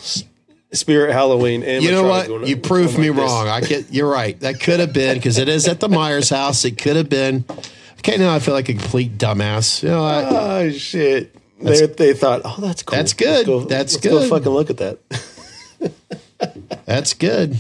[0.74, 1.82] Spirit Halloween animatronic.
[1.82, 2.28] You know what?
[2.28, 3.48] going- You proved me like wrong.
[3.48, 3.94] I get.
[3.94, 4.38] You're right.
[4.42, 6.66] That could have been because it is at the Myers house.
[6.66, 7.46] It could have been.
[8.00, 9.82] Okay, now I feel like a complete dumbass.
[9.82, 10.26] You know what?
[10.28, 11.34] Oh shit!
[11.62, 12.98] They they thought, oh, that's cool.
[12.98, 13.30] That's good.
[13.30, 14.30] Let's go, That's let's Go good.
[14.30, 15.00] fucking look at that.
[16.86, 17.58] That's good.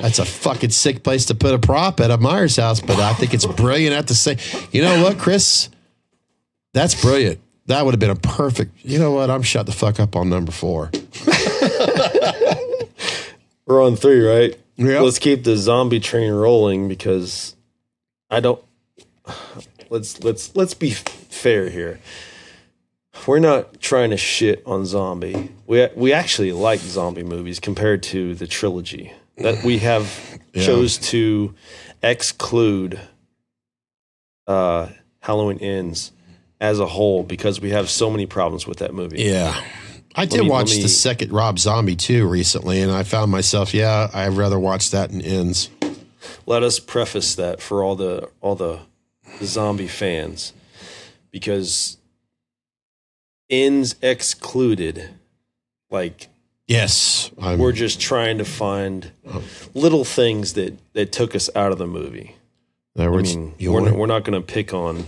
[0.00, 3.12] That's a fucking sick place to put a prop at a Myers house, but I
[3.14, 4.38] think it's brilliant at the same.
[4.70, 5.68] You know what, Chris?
[6.72, 7.40] That's brilliant.
[7.66, 8.84] That would have been a perfect.
[8.84, 9.28] You know what?
[9.28, 10.90] I'm shut the fuck up on number four.
[13.66, 14.56] We're on three, right?
[14.76, 15.02] Yep.
[15.02, 17.56] Let's keep the zombie train rolling because
[18.30, 18.62] I don't.
[19.90, 21.98] Let's let's let's be fair here.
[23.26, 25.50] We're not trying to shit on zombie.
[25.66, 31.54] We we actually like zombie movies compared to the trilogy that we have chose to
[32.02, 33.00] exclude.
[34.46, 34.88] Uh,
[35.20, 36.12] Halloween ends
[36.60, 39.22] as a whole because we have so many problems with that movie.
[39.22, 39.60] Yeah.
[40.14, 43.74] I did me- watch me- the second Rob Zombie too recently, and I found myself,
[43.74, 45.68] yeah, I'd rather watch that than ends.
[46.46, 48.80] let us preface that for all the all the
[49.44, 50.52] zombie fans
[51.30, 51.98] because
[53.50, 55.10] ends excluded
[55.90, 56.28] like
[56.68, 59.10] Yes, I'm, we're just trying to find
[59.74, 62.36] little things that that took us out of the movie
[62.98, 65.06] i mean we're not, we're not going to pick on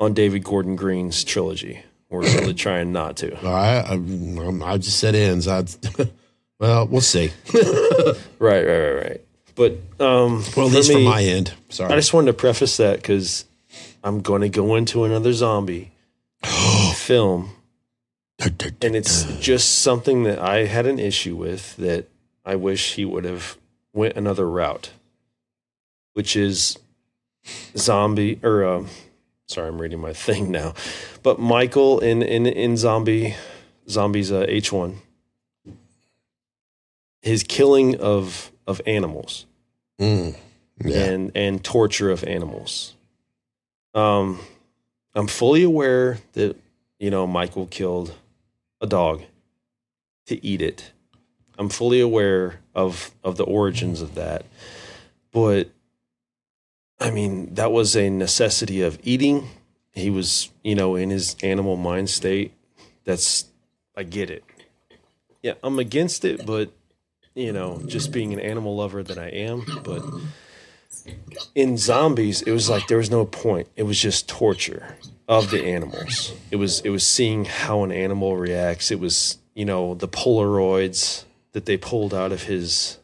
[0.00, 1.82] on David Gordon Green's trilogy.
[2.10, 3.36] We're really trying not to.
[3.46, 5.48] I, I, I just said ends.
[5.48, 5.64] I,
[6.58, 7.30] well, we'll see.
[8.40, 9.20] Right, right, right, right.
[9.54, 11.54] But um, Well, at least me, from my end.
[11.70, 13.46] Sorry, I just wanted to preface that because
[14.02, 15.92] I'm going to go into another zombie
[16.94, 17.50] film,
[18.38, 22.08] and it's just something that I had an issue with that
[22.44, 23.56] I wish he would have
[23.92, 24.90] went another route,
[26.14, 26.78] which is
[27.76, 28.88] zombie or um,
[29.46, 30.74] sorry, I'm reading my thing now,
[31.22, 33.34] but Michael in in in zombie
[33.88, 34.98] zombies uh, H one,
[37.22, 39.46] his killing of of animals
[40.00, 40.34] Mm,
[40.84, 41.04] yeah.
[41.04, 42.94] and and torture of animals.
[43.94, 44.40] Um,
[45.14, 46.56] I'm fully aware that
[46.98, 48.12] you know Michael killed
[48.84, 49.22] a dog
[50.26, 50.92] to eat it.
[51.58, 54.44] I'm fully aware of of the origins of that,
[55.32, 55.70] but
[57.00, 59.48] I mean that was a necessity of eating.
[59.92, 62.52] He was you know in his animal mind state.
[63.04, 63.46] That's
[63.96, 64.44] I get it.
[65.42, 66.70] Yeah, I'm against it, but
[67.34, 70.04] you know, just being an animal lover that I am, but
[71.54, 73.68] in zombies, it was like there was no point.
[73.76, 74.96] It was just torture
[75.28, 76.32] of the animals.
[76.50, 78.90] It was it was seeing how an animal reacts.
[78.90, 82.98] It was, you know, the Polaroids that they pulled out of his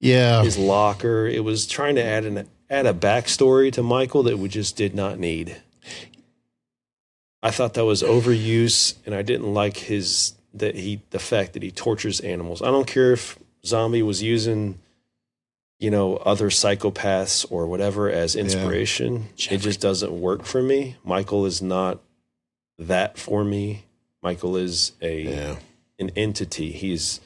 [0.00, 0.42] yeah.
[0.42, 1.26] his locker.
[1.26, 4.94] It was trying to add an add a backstory to Michael that we just did
[4.94, 5.56] not need.
[7.42, 11.62] I thought that was overuse, and I didn't like his that he the fact that
[11.62, 12.62] he tortures animals.
[12.62, 14.78] I don't care if zombie was using,
[15.82, 19.26] you know, other psychopaths or whatever as inspiration.
[19.36, 19.56] Jeffrey.
[19.56, 20.96] It just doesn't work for me.
[21.04, 22.00] Michael is not
[22.78, 23.84] that for me.
[24.22, 25.56] Michael is a Yeah.
[25.98, 26.70] an entity.
[26.70, 27.20] He's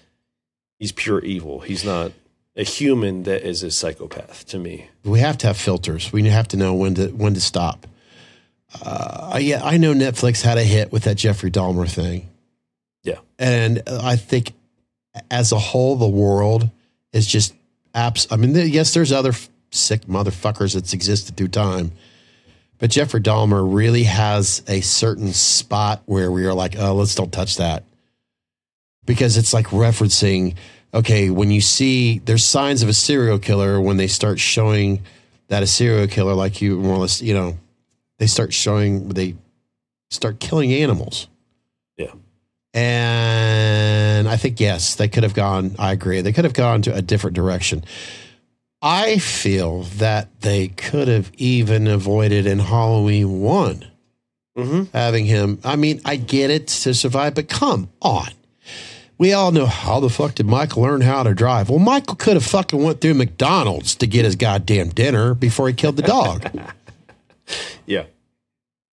[0.78, 1.60] he's pure evil.
[1.60, 2.12] He's not
[2.56, 4.88] a human that is a psychopath to me.
[5.04, 6.10] we have to have filters.
[6.12, 7.86] We have to know when to when to stop.
[8.82, 12.28] Uh, yeah, I know Netflix had a hit with that Jeffrey Dahmer thing,
[13.04, 13.18] Yeah.
[13.38, 14.52] and I think
[15.30, 16.70] as a whole, the world
[17.12, 17.54] is just
[17.96, 18.26] apps.
[18.30, 19.32] I mean, yes, there's other
[19.70, 21.92] sick motherfuckers that's existed through time,
[22.78, 27.32] but Jeffrey Dahmer really has a certain spot where we are like, oh, let's don't
[27.32, 27.82] touch that
[29.06, 30.54] because it's like referencing
[30.92, 35.02] okay when you see there's signs of a serial killer when they start showing
[35.48, 37.56] that a serial killer like you more or less you know
[38.18, 39.34] they start showing they
[40.10, 41.28] start killing animals
[41.96, 42.12] Yeah.
[42.76, 46.94] And i think yes they could have gone i agree they could have gone to
[46.94, 47.84] a different direction
[48.82, 53.86] i feel that they could have even avoided in halloween 1
[54.56, 54.84] Mm-hmm.
[54.96, 55.58] having him.
[55.64, 58.28] I mean, I get it to survive, but come on.
[59.18, 61.68] We all know how the fuck did Michael learn how to drive?
[61.68, 65.74] Well, Michael could have fucking went through McDonald's to get his goddamn dinner before he
[65.74, 66.48] killed the dog.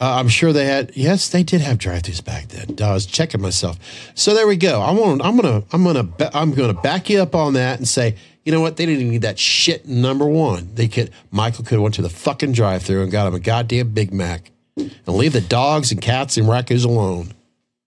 [0.03, 0.91] uh, I'm sure they had.
[0.95, 2.75] Yes, they did have drive-throughs back then.
[2.85, 3.79] I was checking myself.
[4.15, 4.81] So there we go.
[4.81, 5.21] I want.
[5.23, 5.63] I'm gonna.
[5.71, 6.09] I'm gonna.
[6.33, 8.75] I'm gonna back you up on that and say, you know what?
[8.75, 9.87] They didn't need that shit.
[9.87, 11.11] Number one, they could.
[11.31, 14.51] Michael could have went to the fucking drive-through and got him a goddamn Big Mac,
[14.75, 17.33] and leave the dogs and cats and raccoons alone.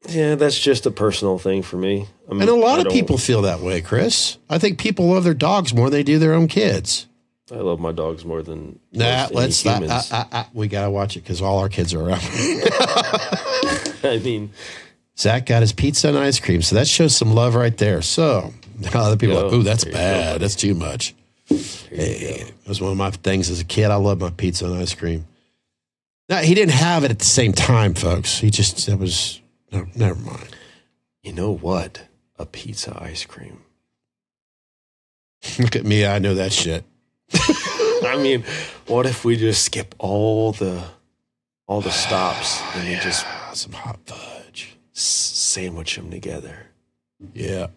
[0.09, 2.09] Yeah, that's just a personal thing for me.
[2.31, 4.39] I'm, And a lot of people feel that way, Chris.
[4.49, 7.09] I think people love their dogs more than they do their own kids.
[7.53, 9.65] I love my dogs more than Nah, let's.
[9.65, 10.11] I, humans.
[10.13, 12.21] I, I, we gotta watch it because all our kids are around.
[14.03, 14.51] I mean,
[15.17, 18.03] Zach got his pizza and ice cream, so that shows some love right there.
[18.03, 18.53] So
[18.95, 20.41] other people are like, "Ooh, that's you go, bad.
[20.41, 21.15] that's too much."
[21.49, 23.93] Hey, it was one of my things as a kid.
[23.93, 25.27] I love my pizza and ice cream.
[26.29, 28.39] Now he didn't have it at the same time, folks.
[28.39, 30.49] He just that was no, never mind.
[31.23, 32.03] you know what?
[32.39, 33.61] A pizza ice cream.
[35.61, 36.85] Look at me, I know that shit.
[38.05, 38.45] I mean,
[38.87, 40.83] what if we just skip all the
[41.67, 44.77] all the stops and we just some hot fudge.
[44.93, 46.67] sandwich them together?
[47.35, 47.69] Yeah,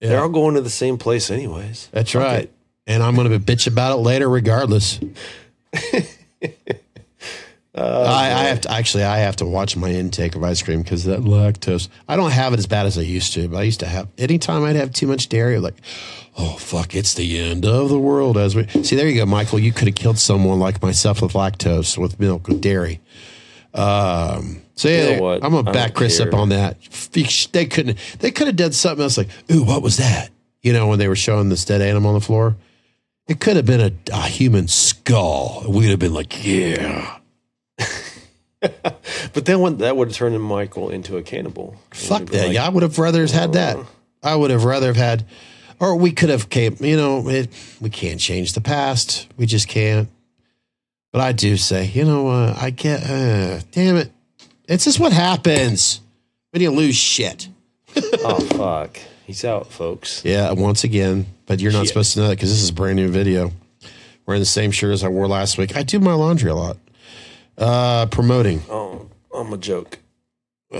[0.00, 1.88] They're all going to the same place, anyways.
[1.92, 2.44] that's right.
[2.44, 2.52] it.
[2.86, 5.00] And I'm going to bitch about it later, regardless.
[7.78, 9.04] Uh, I, I have to actually.
[9.04, 11.88] I have to watch my intake of ice cream because that lactose.
[12.08, 14.08] I don't have it as bad as I used to, but I used to have.
[14.18, 15.76] Anytime I'd have too much dairy, like,
[16.36, 18.36] oh fuck, it's the end of the world.
[18.36, 19.58] As we see, there you go, Michael.
[19.60, 23.00] You could have killed someone like myself with lactose, with milk, with dairy.
[23.74, 25.44] Um, so yeah, You know what?
[25.44, 26.78] I'm gonna back Chris up on that.
[27.52, 27.98] They couldn't.
[28.18, 30.30] They could have done something else, like, ooh, what was that?
[30.62, 32.56] You know, when they were showing this dead animal on the floor,
[33.28, 35.64] it could have been a, a human skull.
[35.68, 37.18] We'd have been like, yeah.
[39.34, 41.76] But then when, that would have turned Michael into a cannibal.
[41.90, 42.46] Fuck that.
[42.46, 43.76] like, yeah, I would have rather had that.
[44.22, 45.26] I would have rather have had,
[45.80, 46.76] or we could have came.
[46.80, 49.28] You know, it, we can't change the past.
[49.36, 50.08] We just can't.
[51.12, 54.12] But But I do say, you know, uh, I get, uh, damn it.
[54.66, 56.00] It's just what happens
[56.50, 57.48] when you lose shit.
[57.96, 60.22] oh fuck, he's out, folks.
[60.24, 61.88] Yeah, once again, but you're not Shit.
[61.88, 63.52] supposed to know that because this is a brand new video.
[64.26, 65.74] Wearing the same shirt as I wore last week.
[65.74, 66.76] I do my laundry a lot.
[67.58, 68.62] Uh, promoting.
[68.70, 69.98] Oh, I'm a joke.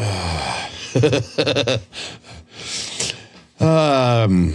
[3.61, 4.55] Um,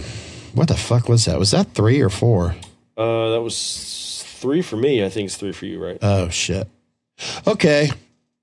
[0.54, 1.38] what the fuck was that?
[1.38, 2.56] Was that three or four?
[2.96, 5.04] Uh, that was three for me.
[5.04, 5.98] I think it's three for you, right?
[6.00, 6.68] Oh shit.
[7.46, 7.90] Okay.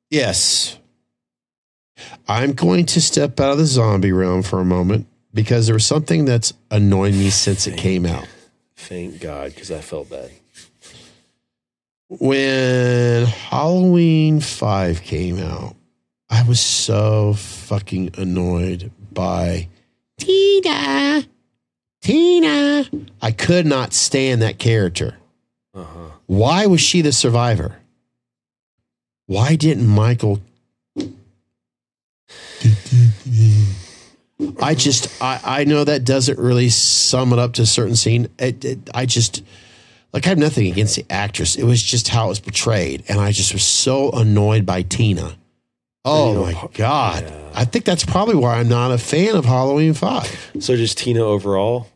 [0.10, 0.78] Yes.
[2.28, 5.86] I'm going to step out of the zombie realm for a moment because there was
[5.86, 8.28] something that's annoyed me since it came out.
[8.76, 10.32] Thank God, because I felt bad.
[12.20, 15.78] When Halloween 5 came out,
[16.30, 19.70] I was so fucking annoyed by
[20.18, 21.24] Tina.
[22.02, 22.86] Tina.
[23.22, 25.20] I could not stand that character.
[25.74, 26.10] Uh huh.
[26.26, 27.78] Why was she the survivor?
[29.28, 30.42] Why didn't Michael?
[34.62, 38.28] I just, I, I know that doesn't really sum it up to a certain scene.
[38.38, 39.44] It, it, I just,
[40.14, 41.56] like, I have nothing against the actress.
[41.56, 43.04] It was just how it was portrayed.
[43.08, 45.36] And I just was so annoyed by Tina.
[46.04, 47.24] Oh my God.
[47.24, 47.50] yeah.
[47.54, 50.52] I think that's probably why I'm not a fan of Halloween 5.
[50.60, 51.88] So just Tina overall,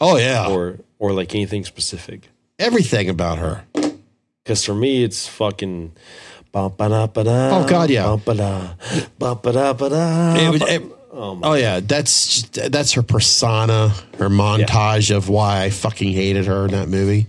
[0.00, 0.48] Oh, yeah.
[0.48, 2.28] or or like anything specific?
[2.58, 3.64] Everything about her.
[4.44, 5.92] Because for me, it's fucking.
[6.54, 6.74] Oh
[7.64, 8.12] Oh, God, yeah.
[10.36, 15.70] It it- Oh Oh yeah, that's just, that's her persona, her montage of why I
[15.70, 17.26] fucking hated her in that movie.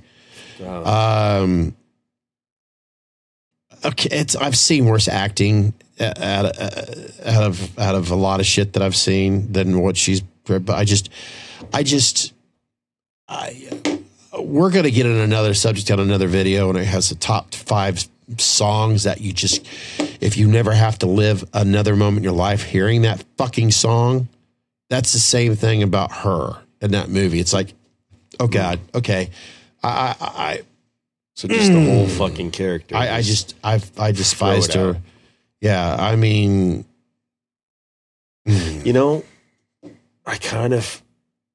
[0.65, 1.75] Um,
[3.85, 8.15] okay, it's I've seen worse acting uh, out of, uh, out of out of a
[8.15, 10.21] lot of shit that I've seen than what she's.
[10.45, 11.09] But I just,
[11.73, 12.33] I just,
[13.27, 13.71] I
[14.37, 18.03] we're gonna get in another subject on another video, and it has the top five
[18.37, 19.67] songs that you just,
[20.21, 24.27] if you never have to live another moment in your life hearing that fucking song,
[24.89, 27.39] that's the same thing about her in that movie.
[27.39, 27.73] It's like,
[28.39, 29.29] oh god, okay,
[29.83, 30.61] I, I, I
[31.35, 32.17] so just the whole hmm.
[32.17, 32.95] fucking character.
[32.95, 34.99] I, I just I I despised her.
[35.61, 36.85] Yeah, I mean,
[38.45, 38.81] hmm.
[38.85, 39.23] You know,
[40.25, 41.01] I kind of,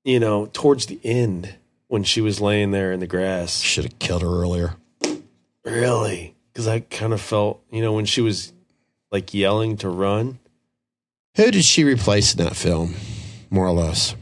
[0.04, 1.54] you know, towards the end
[1.88, 4.76] when she was laying there in the grass, should have killed her earlier.
[5.64, 8.52] really, because I kind of felt, you know, when she was
[9.12, 10.38] like yelling to run,
[11.36, 12.94] Who did she replace in that film?
[13.50, 14.16] More or less,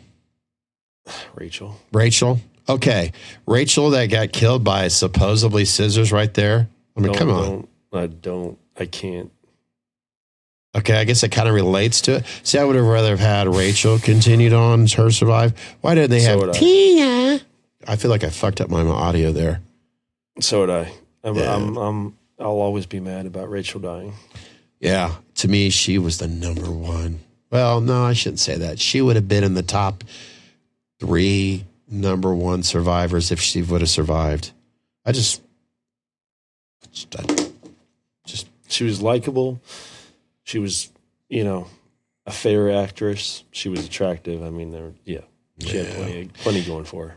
[1.34, 1.76] Rachel.
[1.92, 2.40] Rachel.
[2.68, 3.12] Okay,
[3.46, 6.68] Rachel that got killed by supposedly scissors right there.
[6.96, 7.44] I mean, Don't- come on.
[7.44, 8.58] Don't, I don't.
[8.78, 9.30] I can't.
[10.74, 12.24] Okay, I guess it kind of relates to it.
[12.42, 15.52] See, I would have rather have had Rachel continued on her survive.
[15.82, 17.40] Why didn't they So have would I.
[17.86, 19.60] I feel like I fucked up my audio there.
[20.40, 20.92] So would I.
[21.24, 21.54] I'm, Yeah.
[21.54, 22.16] I'm, I'm.
[22.38, 24.14] I'll always be mad about Rachel dying.
[24.80, 27.20] Yeah, to me, she was the number one.
[27.50, 28.80] Well, no, I shouldn't say that.
[28.80, 30.02] She would have been in the top
[31.00, 34.52] three number one survivors if she would have survived.
[35.04, 35.42] I just,
[36.90, 37.48] just, I-
[38.26, 39.60] just She was likable.
[40.44, 40.90] She was,
[41.28, 41.68] you know,
[42.26, 43.44] a fair actress.
[43.52, 44.42] She was attractive.
[44.42, 44.92] I mean, there.
[45.04, 45.20] Yeah,
[45.58, 47.16] she had plenty, plenty going for her.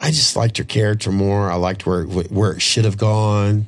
[0.00, 1.50] I just liked her character more.
[1.50, 3.66] I liked where where it should have gone,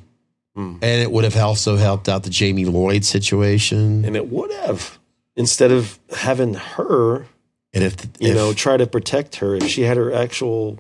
[0.57, 0.77] Hmm.
[0.83, 4.05] and it would have also helped out the Jamie Lloyd situation.
[4.05, 4.99] And it would have
[5.37, 7.27] instead of having her,
[7.75, 9.55] And if you if- know, try to protect her.
[9.57, 10.79] If she had her actual,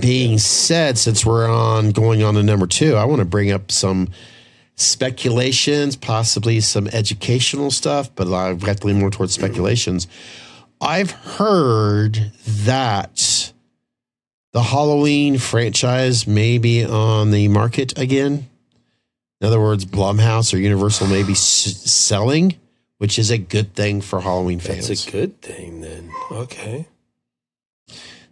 [0.00, 3.70] being said, since we're on going on to number two, I want to bring up
[3.70, 4.08] some
[4.74, 10.06] speculations, possibly some educational stuff, but I've got to lean more towards speculations.
[10.80, 13.52] I've heard that
[14.52, 18.48] the Halloween franchise may be on the market again.
[19.40, 21.38] In other words, Blumhouse or Universal may be s-
[21.90, 22.58] selling,
[22.98, 24.88] which is a good thing for Halloween fans.
[24.90, 25.80] It's a good thing.
[25.80, 26.86] Then okay,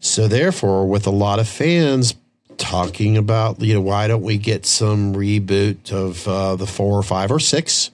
[0.00, 2.14] So therefore, with a lot of fans
[2.56, 7.02] talking about, you know, why don't we get some reboot of uh, the four or
[7.02, 7.90] five or six?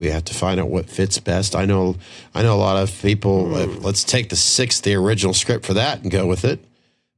[0.00, 1.54] We have to find out what fits best.
[1.54, 1.96] I know,
[2.34, 3.54] I know a lot of people.
[3.54, 6.62] uh, let's take the six, the original script for that, and go with it.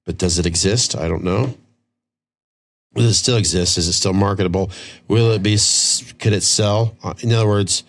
[0.05, 0.95] But does it exist?
[0.95, 1.57] I don't know.
[2.95, 3.77] Does it still exist?
[3.77, 4.71] Is it still marketable?
[5.09, 5.59] Will it be?
[6.19, 6.97] Could it sell?
[7.03, 7.83] Uh, In other words,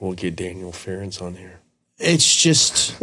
[0.00, 1.60] we'll get Daniel Farrands on here.
[1.98, 2.94] it's just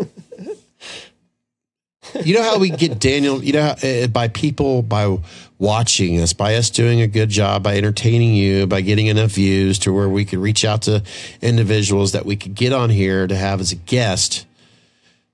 [2.24, 5.18] you know how we get daniel you know uh, by people by
[5.58, 9.80] watching us by us doing a good job by entertaining you by getting enough views
[9.80, 11.02] to where we could reach out to
[11.42, 14.46] individuals that we could get on here to have as a guest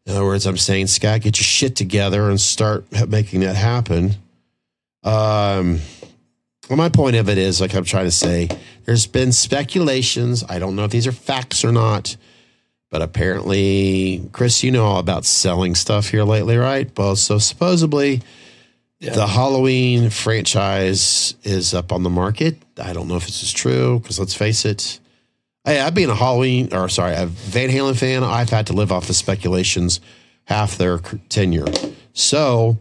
[0.06, 4.12] in other words i'm saying scott get your shit together and start making that happen
[5.04, 5.80] Um,
[6.70, 8.48] well, my point of it is, like I'm trying to say,
[8.86, 10.44] there's been speculations.
[10.48, 12.16] I don't know if these are facts or not,
[12.92, 16.90] but apparently, Chris, you know all about selling stuff here lately, right?
[16.98, 18.22] Well, so supposedly
[19.00, 22.58] the Halloween franchise is up on the market.
[22.78, 25.00] I don't know if this is true because let's face it.
[25.66, 28.24] Hey, I've been a Halloween, or sorry, a Van Halen fan.
[28.24, 30.00] I've had to live off the speculations
[30.46, 31.00] half their
[31.30, 31.68] tenure.
[32.14, 32.78] So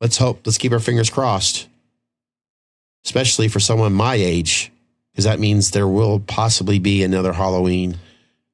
[0.00, 1.68] let's hope, let's keep our fingers crossed,
[3.04, 4.72] especially for someone my age,
[5.12, 7.98] because that means there will possibly be another Halloween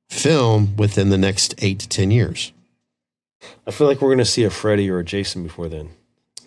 [0.09, 2.53] film within the next eight to 10 years.
[3.67, 5.91] I feel like we're going to see a Freddy or a Jason before then.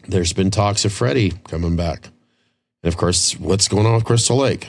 [0.07, 2.09] There's been talks of Freddy coming back.
[2.83, 4.67] And of course, what's going on with Crystal Lake?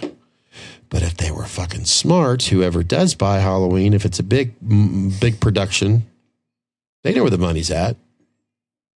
[0.88, 4.54] But if they were fucking smart, whoever does buy Halloween, if it's a big,
[5.20, 6.04] big production,
[7.02, 7.96] they know where the money's at.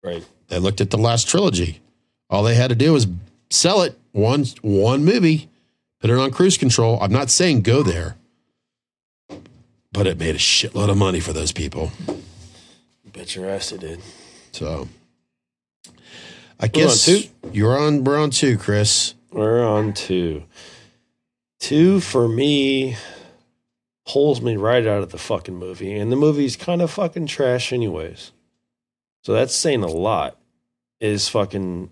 [0.04, 0.26] Right.
[0.48, 1.82] They looked at the last trilogy.
[2.30, 3.08] All they had to do was
[3.52, 5.50] sell it one one movie,
[6.00, 6.98] put it on cruise control.
[7.02, 8.16] I'm not saying go there,
[9.92, 11.92] but it made a shitload of money for those people.
[13.12, 14.00] Bet your ass it did.
[14.54, 14.88] So
[16.60, 17.28] I guess on two?
[17.52, 19.16] you're on we're on two, Chris.
[19.32, 20.44] We're on two.
[21.60, 22.96] Two for me
[24.06, 27.72] pulls me right out of the fucking movie, and the movie's kind of fucking trash,
[27.72, 28.32] anyways.
[29.24, 30.38] So that's saying a lot.
[31.00, 31.90] Is fucking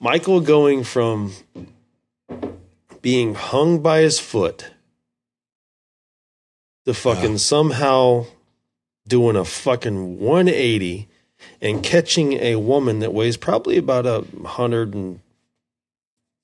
[0.00, 1.32] Michael going from
[3.02, 4.70] being hung by his foot
[6.84, 8.26] to fucking somehow
[9.06, 11.08] doing a fucking 180
[11.60, 15.20] and catching a woman that weighs probably about a hundred and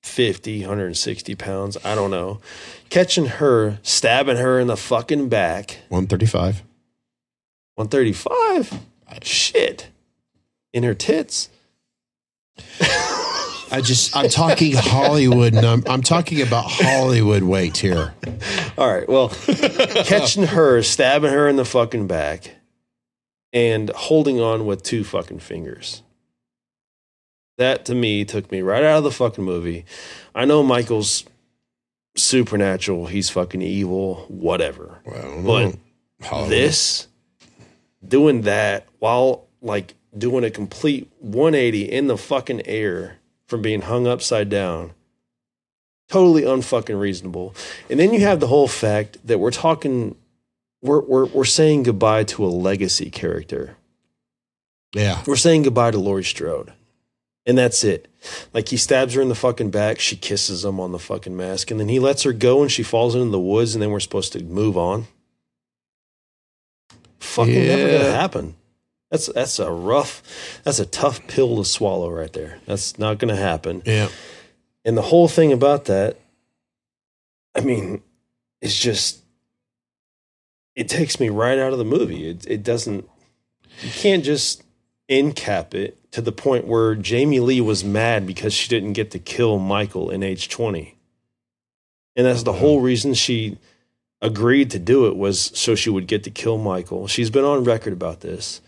[0.03, 1.77] 50, 160 pounds.
[1.85, 2.41] I don't know.
[2.91, 5.79] Catching her, stabbing her in the fucking back.
[5.89, 6.63] 135.
[7.77, 8.81] 135?
[9.23, 9.89] Shit.
[10.73, 11.49] In her tits.
[13.75, 18.15] I just I'm talking Hollywood num- I'm talking about Hollywood weight here.
[18.79, 19.09] All right.
[19.09, 19.29] Well,
[20.05, 22.53] catching her, stabbing her in the fucking back,
[23.53, 26.03] and holding on with two fucking fingers.
[27.59, 29.85] That to me took me right out of the fucking movie.
[30.37, 31.25] I know Michael's
[32.17, 33.07] supernatural.
[33.07, 35.01] He's fucking evil, whatever.
[35.05, 35.43] Well,
[36.21, 36.51] But Hollywood.
[36.53, 37.09] this
[38.07, 43.19] doing that while like doing a complete 180 in the fucking air
[43.55, 44.93] from being hung upside down
[46.09, 47.55] totally unfucking reasonable
[47.89, 50.15] and then you have the whole fact that we're talking
[50.83, 53.77] we're we're, we're saying goodbye to a legacy character
[54.95, 55.23] Yeah.
[55.27, 56.73] we're saying goodbye to Laurie Strode.
[57.47, 58.09] And that's it.
[58.55, 61.71] Like he stabs her in the fucking back, she kisses him on the fucking mask,
[61.71, 64.01] and then he lets her go and she falls into the woods, and then we're
[64.01, 65.07] supposed to move on.
[67.21, 68.55] Fucking never gonna happen.
[69.15, 70.25] That's that's a rough,
[70.65, 72.59] that's a tough pill to swallow right there.
[72.67, 73.81] That's not gonna happen.
[73.87, 74.09] Yeah.
[74.85, 76.19] And the whole thing about that,
[77.55, 78.03] I mean,
[78.61, 79.23] it's just
[80.75, 82.29] it takes me right out of the movie.
[82.29, 83.09] It it doesn't
[83.83, 84.65] you can't just
[85.09, 89.13] end cap it to the point where Jamie Lee was mad because she didn't get
[89.13, 90.99] to kill Michael in age 20.
[92.17, 92.59] And that's the mm-hmm.
[92.59, 93.59] whole reason she
[94.21, 97.07] agreed to do it was so she would get to kill Michael.
[97.07, 98.61] She's been on record about this.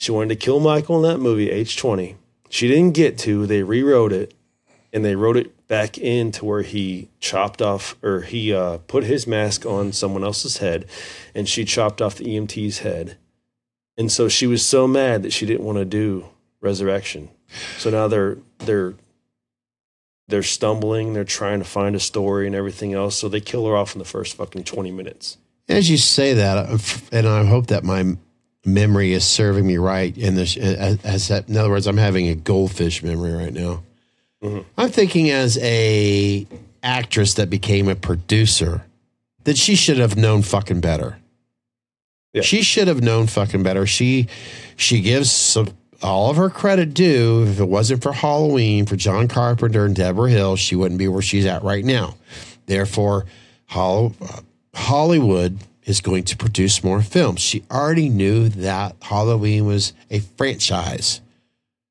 [0.00, 2.16] She wanted to kill Michael in that movie, age 20.
[2.48, 3.46] She didn't get to.
[3.46, 4.32] They rewrote it
[4.94, 9.04] and they wrote it back in to where he chopped off or he uh, put
[9.04, 10.86] his mask on someone else's head
[11.34, 13.18] and she chopped off the EMT's head.
[13.98, 16.24] And so she was so mad that she didn't want to do
[16.62, 17.28] resurrection.
[17.76, 18.94] So now they're they're
[20.28, 23.16] they're stumbling, they're trying to find a story and everything else.
[23.18, 25.36] So they kill her off in the first fucking 20 minutes.
[25.68, 26.78] As you say that, uh,
[27.12, 28.16] and I hope that my
[28.64, 30.56] memory is serving me right in this.
[30.56, 33.82] As, as that, in other words, I'm having a goldfish memory right now.
[34.42, 36.46] I'm thinking as a
[36.82, 38.86] actress that became a producer
[39.44, 41.18] that she should have known fucking better.
[42.32, 42.42] Yeah.
[42.42, 43.86] She should have known fucking better.
[43.86, 44.28] She
[44.76, 45.68] she gives some,
[46.02, 47.44] all of her credit due.
[47.46, 51.22] If it wasn't for Halloween, for John Carpenter and Debra Hill, she wouldn't be where
[51.22, 52.14] she's at right now.
[52.66, 53.26] Therefore,
[53.66, 54.40] Hol- uh,
[54.74, 57.40] Hollywood is going to produce more films.
[57.40, 61.20] She already knew that Halloween was a franchise.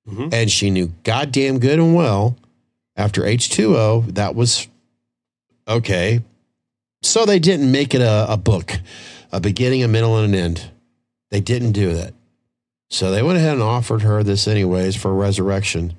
[0.08, 0.30] Mm-hmm.
[0.32, 2.38] And she knew goddamn good and well
[2.96, 4.68] after H2O that was
[5.68, 6.22] okay.
[7.02, 8.80] So they didn't make it a, a book,
[9.32, 10.72] a beginning, a middle, and an end.
[11.32, 12.14] They didn't do that.
[12.90, 15.94] So they went ahead and offered her this anyways for resurrection.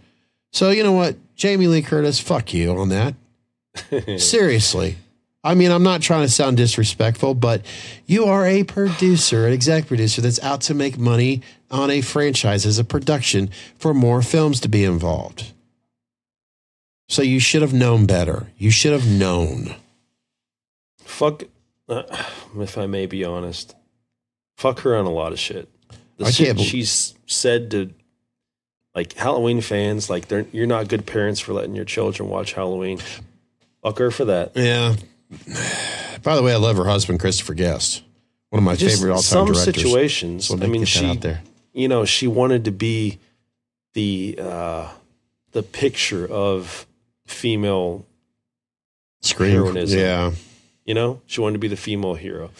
[0.52, 1.16] So you know what?
[1.36, 3.14] Jamie Lee Curtis, fuck you on that.
[4.20, 4.96] Seriously.
[5.42, 7.64] I mean, I'm not trying to sound disrespectful, but
[8.06, 12.66] you are a producer, an exec producer that's out to make money on a franchise
[12.66, 15.52] as a production for more films to be involved.
[17.08, 18.48] So you should have known better.
[18.58, 19.74] You should have known.
[20.98, 21.44] Fuck,
[21.88, 22.02] uh,
[22.58, 23.74] if I may be honest,
[24.56, 25.68] fuck her on a lot of shit.
[26.18, 27.92] The I shit she's said to
[28.94, 33.00] like Halloween fans, like they're you're not good parents for letting your children watch Halloween.
[33.82, 34.52] Fuck her for that.
[34.54, 34.96] Yeah.
[36.22, 38.02] By the way, I love her husband, Christopher Guest.
[38.50, 39.64] One of my Just favorite all-time some directors.
[39.64, 40.46] situations.
[40.46, 41.20] So I mean, she,
[41.72, 43.18] you know, she wanted to be
[43.94, 44.88] the uh,
[45.52, 46.86] the picture of
[47.26, 48.04] female
[49.22, 49.52] Scream.
[49.52, 50.00] heroism.
[50.00, 50.32] Yeah.
[50.84, 52.50] You know, she wanted to be the female hero,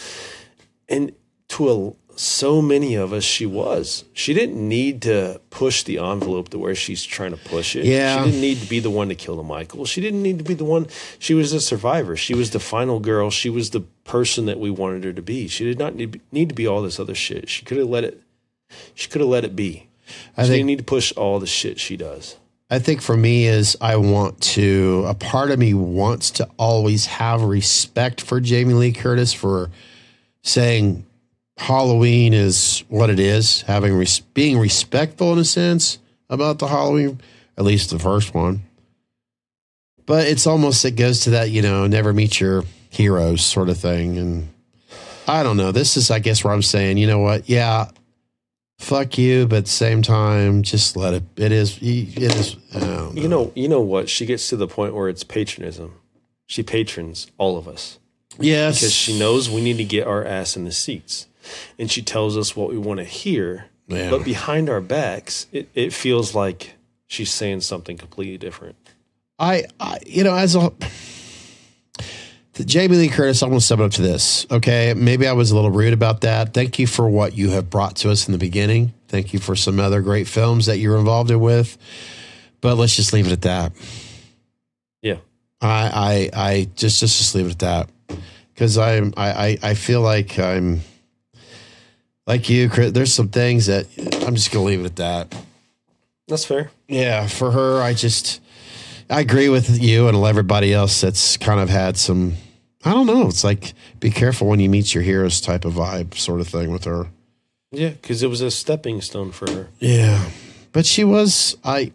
[0.88, 1.10] and
[1.48, 4.04] to a, so many of us, she was.
[4.12, 7.84] She didn't need to push the envelope to where she's trying to push it.
[7.84, 8.18] Yeah.
[8.18, 9.84] she didn't need to be the one to kill the Michael.
[9.84, 10.86] She didn't need to be the one.
[11.18, 12.16] She was a survivor.
[12.16, 13.30] She was the final girl.
[13.30, 15.48] She was the person that we wanted her to be.
[15.48, 17.48] She did not need, need to be all this other shit.
[17.48, 18.20] She could have let it.
[18.94, 19.88] She could have let it be.
[20.36, 22.36] I she think didn't need to push all the shit she does.
[22.70, 27.06] I think for me is I want to a part of me wants to always
[27.06, 29.70] have respect for Jamie Lee Curtis for
[30.42, 31.04] saying
[31.60, 35.98] Halloween is what it is, having res- being respectful in a sense
[36.30, 37.20] about the Halloween,
[37.58, 38.62] at least the first one.
[40.06, 43.76] But it's almost it goes to that, you know, never meet your heroes sort of
[43.76, 44.48] thing and
[45.28, 45.70] I don't know.
[45.70, 47.46] This is I guess where I'm saying, you know what?
[47.46, 47.90] Yeah,
[48.78, 51.24] fuck you, but at the same time, just let it.
[51.36, 51.76] It is.
[51.82, 52.54] It is.
[52.72, 54.08] Don't You know, you know what?
[54.08, 56.00] She gets to the point where it's patronism.
[56.46, 57.98] She patrons all of us.
[58.38, 61.26] Yes, because she knows we need to get our ass in the seats
[61.78, 64.10] and she tells us what we want to hear Yeah.
[64.10, 66.74] but behind our backs it, it feels like
[67.06, 68.76] she's saying something completely different
[69.38, 70.70] I, I, you know, as a
[72.54, 74.46] the Jamie Lee Curtis, I want to sum it up to this.
[74.50, 76.52] Okay, maybe I was a little rude about that.
[76.52, 78.92] Thank you for what you have brought to us in the beginning.
[79.08, 81.78] Thank you for some other great films that you're involved in with.
[82.60, 83.72] But let's just leave it at that.
[85.00, 85.16] yeah
[85.62, 87.88] I, I, I just, just, just leave it at that
[88.52, 90.80] because I'm, I, I, I feel like I'm
[92.30, 92.92] like you, Chris.
[92.92, 93.86] There's some things that
[94.26, 95.34] I'm just gonna leave it at that.
[96.28, 98.40] that's fair Yeah, for her, I just
[99.08, 102.34] I agree with you and everybody else that's kind of had some
[102.84, 106.14] I don't know, it's like be careful when you meet your heroes type of vibe
[106.14, 107.08] sort of thing with her.
[107.72, 110.30] yeah because it was a stepping stone for her Yeah.
[110.72, 111.92] But she was I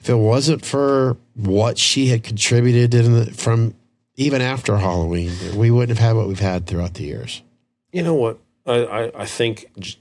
[0.00, 3.74] if it wasn't for what she had contributed in the, from
[4.16, 7.40] even after Halloween, we wouldn't have had what we've had throughout the years.
[7.92, 9.98] you know what i i, I think J-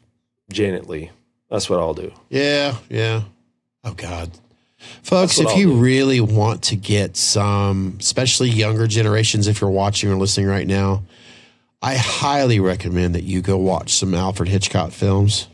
[0.52, 1.12] janet leigh
[1.50, 3.24] that's what i'll do Yeah, yeah.
[3.84, 4.32] Oh God.
[5.04, 5.74] Folks, if I'll you do.
[5.76, 11.04] really want to get some, especially younger generations, if you're watching or listening right now,
[11.82, 15.48] I highly recommend that you go watch some Alfred Hitchcock films.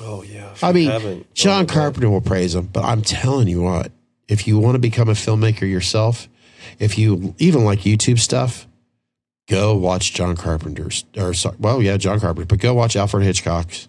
[0.00, 3.92] oh yeah I mean, John oh, Carpenter will praise them, but I'm telling you what,
[4.28, 6.28] if you want to become a filmmaker yourself,
[6.78, 8.66] if you even like YouTube stuff,
[9.48, 13.88] go watch John Carpenter's, or sorry, well, yeah, John Carpenter, but go watch Alfred Hitchcock's.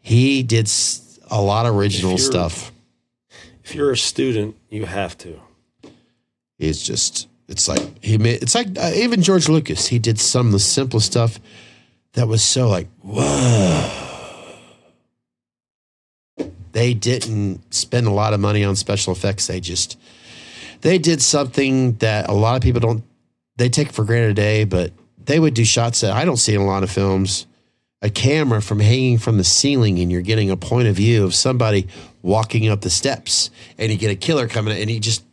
[0.00, 0.70] He did
[1.30, 2.72] a lot of original you're- stuff.
[3.64, 5.40] if you're a student you have to
[6.58, 8.42] It's just, it's like he made.
[8.42, 9.86] It's like uh, even George Lucas.
[9.88, 11.38] He did some of the simplest stuff
[12.12, 13.90] that was so like whoa.
[16.72, 19.46] They didn't spend a lot of money on special effects.
[19.46, 19.98] They just
[20.80, 23.04] they did something that a lot of people don't.
[23.56, 24.92] They take for granted today, but
[25.24, 27.46] they would do shots that I don't see in a lot of films.
[28.02, 31.34] A camera from hanging from the ceiling, and you're getting a point of view of
[31.34, 31.86] somebody
[32.20, 35.24] walking up the steps, and you get a killer coming, and he just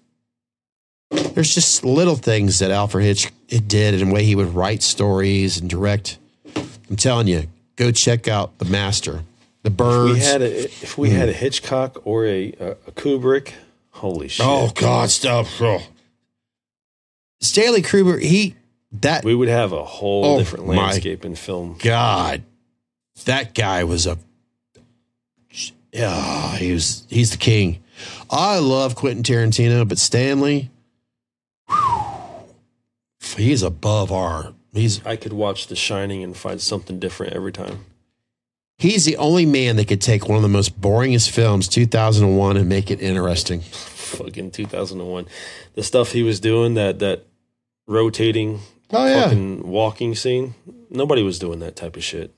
[1.12, 4.82] there's just little things that Alfred Hitch it did and the way he would write
[4.82, 6.18] stories and direct.
[6.90, 9.24] I'm telling you, go check out the master,
[9.64, 10.14] the birds.
[10.14, 11.40] we had a if we had a hmm.
[11.40, 13.54] hitchcock or a, a, a kubrick
[13.90, 15.48] holy oh, shit oh God, stop!
[15.60, 15.82] Oh.
[17.42, 18.56] Stanley Kubrick, he
[18.94, 22.44] that we would have a whole Oh, different landscape in film God,
[23.26, 24.18] that guy was a
[25.92, 27.84] yeah, he was he's the king.
[28.30, 30.70] I love Quentin Tarantino, but Stanley,
[33.36, 34.54] he's above our.
[34.74, 37.86] He's I could watch The Shining and find something different every time.
[38.78, 42.68] He's the only man that could take one of the most boringest films, 2001, and
[42.68, 43.62] make it interesting.
[43.62, 45.28] Fucking 2001,
[45.76, 47.26] the stuff he was doing that that
[47.92, 48.60] rotating
[48.94, 49.24] Oh, yeah.
[49.24, 50.56] fucking walking scene.
[50.90, 52.34] Nobody was doing that type of shit.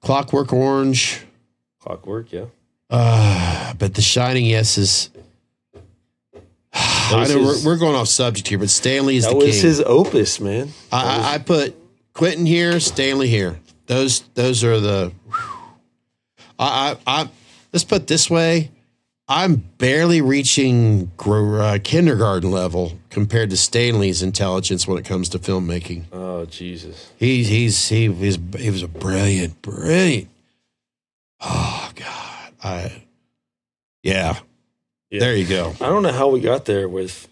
[0.00, 1.24] Clockwork Orange.
[1.80, 2.46] Clockwork, yeah.
[2.88, 5.10] Uh, but The Shining, yes, is.
[6.72, 9.46] I know his- we're, we're going off subject here, but Stanley is That the was
[9.56, 9.62] king.
[9.62, 10.70] his opus, man.
[10.90, 11.74] I, I, I put
[12.14, 13.58] Quentin here, Stanley here.
[13.86, 15.12] Those those are the.
[16.58, 17.28] I, I I
[17.72, 18.70] let's put this way.
[19.34, 26.04] I'm barely reaching uh, kindergarten level compared to Stanley's intelligence when it comes to filmmaking.
[26.12, 27.10] Oh Jesus.
[27.16, 30.28] He's he's he was he was a brilliant, brilliant.
[31.40, 33.04] Oh God, I
[34.02, 34.38] yeah.
[35.10, 35.20] Yeah.
[35.20, 35.72] There you go.
[35.80, 37.26] I don't know how we got there with.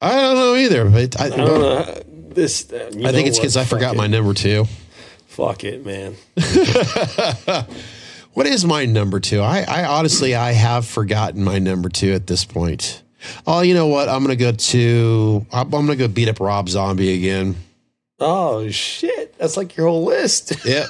[0.00, 1.94] I don't know either, but I, I don't know how-
[2.34, 2.72] this.
[2.72, 3.98] uh, I think it's because I forgot it.
[3.98, 4.66] my number two.
[5.28, 6.16] Fuck it, man.
[8.34, 9.40] What is my number two?
[9.40, 13.02] I, I honestly I have forgotten my number two at this point.
[13.46, 14.08] Oh, you know what?
[14.08, 17.56] I'm gonna go to I'm, gonna go beat up Rob Zombie again.
[18.20, 19.38] Oh shit!
[19.38, 20.52] That's like your whole list.
[20.64, 20.86] Yeah,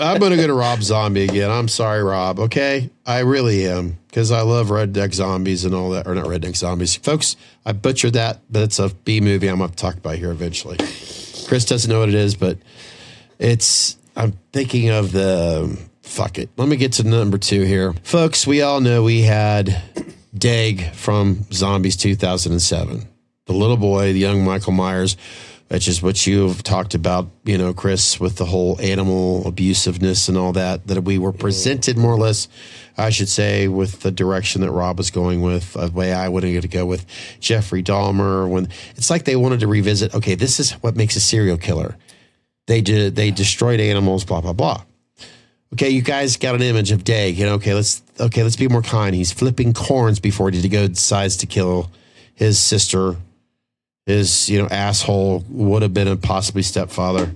[0.00, 1.50] I'm gonna go to Rob Zombie again.
[1.50, 2.38] I'm sorry, Rob.
[2.38, 6.56] Okay, I really am because I love Redneck Zombies and all that, or not Redneck
[6.56, 7.36] Zombies, folks.
[7.64, 9.48] I butchered that, but it's a B movie.
[9.48, 10.76] I'm gonna talk about here eventually.
[11.46, 12.58] Chris doesn't know what it is, but
[13.38, 13.96] it's.
[14.16, 15.78] I'm thinking of the.
[16.04, 16.50] Fuck it.
[16.56, 18.46] Let me get to number two here, folks.
[18.46, 19.82] We all know we had
[20.36, 23.08] Daeg from Zombies 2007.
[23.46, 25.16] The little boy, the young Michael Myers,
[25.68, 30.38] which is what you've talked about, you know, Chris, with the whole animal abusiveness and
[30.38, 32.48] all that, that we were presented more or less,
[32.96, 36.62] I should say, with the direction that Rob was going with, the way I wanted
[36.62, 37.06] to go with
[37.40, 38.48] Jeffrey Dahmer.
[38.48, 41.96] When it's like they wanted to revisit, okay, this is what makes a serial killer.
[42.66, 44.84] They did, they destroyed animals, blah, blah, blah
[45.74, 48.68] okay, you guys got an image of Daeg, you know, okay, let's okay, let's be
[48.68, 49.14] more kind.
[49.14, 51.90] He's flipping corns before he decides to kill
[52.34, 53.16] his sister,
[54.06, 57.34] his, you know, asshole would have been a possibly stepfather.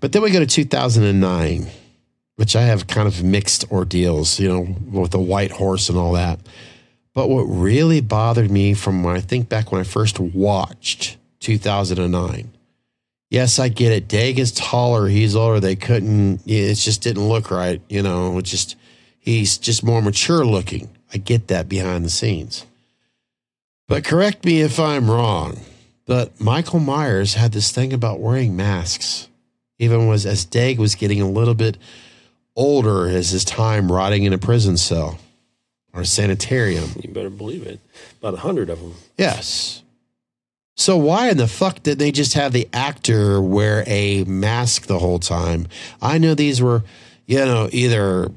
[0.00, 1.66] But then we go to 2009,
[2.34, 6.12] which I have kind of mixed ordeals, you know, with the white horse and all
[6.12, 6.40] that.
[7.14, 12.50] But what really bothered me from when I think back when I first watched 2009
[13.32, 14.08] yes, I get it.
[14.08, 15.08] Daeg is taller.
[15.08, 15.58] He's older.
[15.58, 17.80] They couldn't, it just didn't look right.
[17.88, 18.76] You know, it's just,
[19.18, 20.90] he's just more mature looking.
[21.12, 22.66] I get that behind the scenes.
[23.88, 25.58] But correct me if I'm wrong.
[26.06, 29.28] But Michael Myers had this thing about wearing masks,
[29.78, 31.78] even was as Daeg was getting a little bit
[32.54, 35.18] older as his time rotting in a prison cell
[35.94, 36.90] or a sanitarium.
[37.00, 37.80] You better believe it.
[38.18, 38.94] About a hundred of them.
[39.16, 39.82] Yes.
[40.76, 44.98] So why in the fuck did they just have the actor wear a mask the
[44.98, 45.66] whole time?
[46.00, 46.82] I know these were,
[47.26, 48.30] you know, either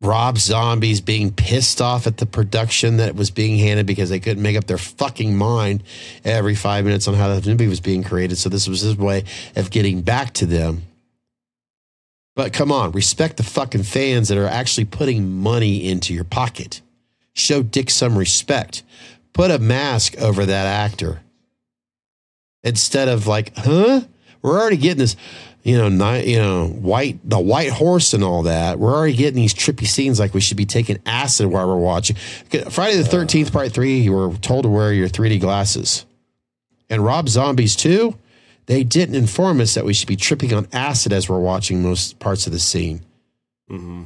[0.00, 4.42] Rob Zombies being pissed off at the production that was being handed because they couldn't
[4.42, 5.82] make up their fucking mind
[6.24, 8.36] every five minutes on how the movie was being created.
[8.36, 9.24] So this was his way
[9.56, 10.82] of getting back to them.
[12.36, 16.82] But come on, respect the fucking fans that are actually putting money into your pocket.
[17.32, 18.82] Show Dick some respect.
[19.32, 21.20] Put a mask over that actor
[22.64, 24.00] instead of like, huh?
[24.42, 25.16] We're already getting this,
[25.62, 28.78] you know, ni- you know, white the white horse and all that.
[28.78, 32.16] We're already getting these trippy scenes like we should be taking acid while we're watching.
[32.70, 36.04] Friday the Thirteenth Part Three, you were told to wear your 3D glasses,
[36.90, 38.18] and Rob Zombies too.
[38.66, 42.18] They didn't inform us that we should be tripping on acid as we're watching most
[42.18, 43.02] parts of the scene.
[43.70, 44.04] Mm-hmm.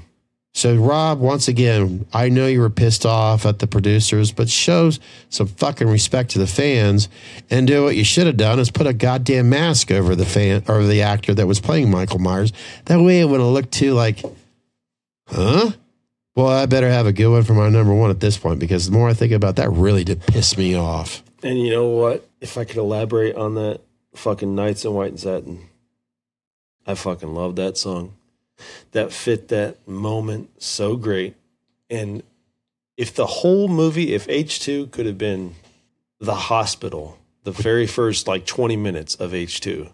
[0.59, 4.90] So, Rob, once again, I know you were pissed off at the producers, but show
[5.30, 7.09] some fucking respect to the fans
[7.48, 10.64] and do what you should have done is put a goddamn mask over the fan
[10.66, 12.52] or the actor that was playing Michael Myers.
[12.86, 14.20] That way it would have looked too like,
[15.28, 15.70] huh?
[16.34, 18.86] Well, I better have a good one for my number one at this point because
[18.86, 21.22] the more I think about that, really did piss me off.
[21.44, 22.28] And you know what?
[22.40, 23.80] If I could elaborate on that
[24.16, 25.68] fucking Nights in White and Satin,
[26.84, 28.17] I fucking love that song.
[28.92, 31.36] That fit that moment so great.
[31.90, 32.22] And
[32.96, 35.54] if the whole movie, if H2 could have been
[36.18, 39.92] the hospital, the very first like 20 minutes of H2,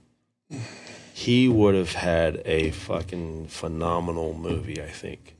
[1.12, 5.36] he would have had a fucking phenomenal movie, I think.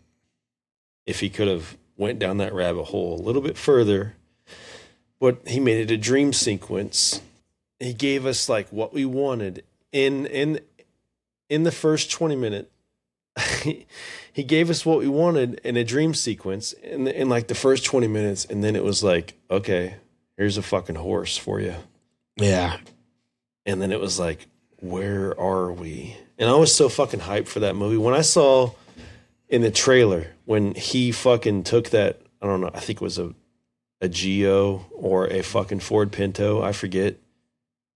[1.07, 4.14] If he could have went down that rabbit hole a little bit further,
[5.18, 7.20] but he made it a dream sequence.
[7.81, 10.61] He gave us like what we wanted in in
[11.49, 12.70] in the first 20 minute
[14.32, 17.85] he gave us what we wanted in a dream sequence in, in like the first
[17.85, 19.97] 20 minutes and then it was like okay
[20.37, 21.74] here's a fucking horse for you
[22.37, 22.78] Yeah.
[23.66, 24.47] and then it was like
[24.80, 28.70] where are we and i was so fucking hyped for that movie when i saw
[29.49, 33.18] in the trailer when he fucking took that i don't know i think it was
[33.18, 33.35] a
[34.01, 37.16] a geo or a fucking ford pinto i forget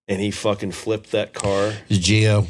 [0.06, 2.46] and he fucking flipped that car Geo.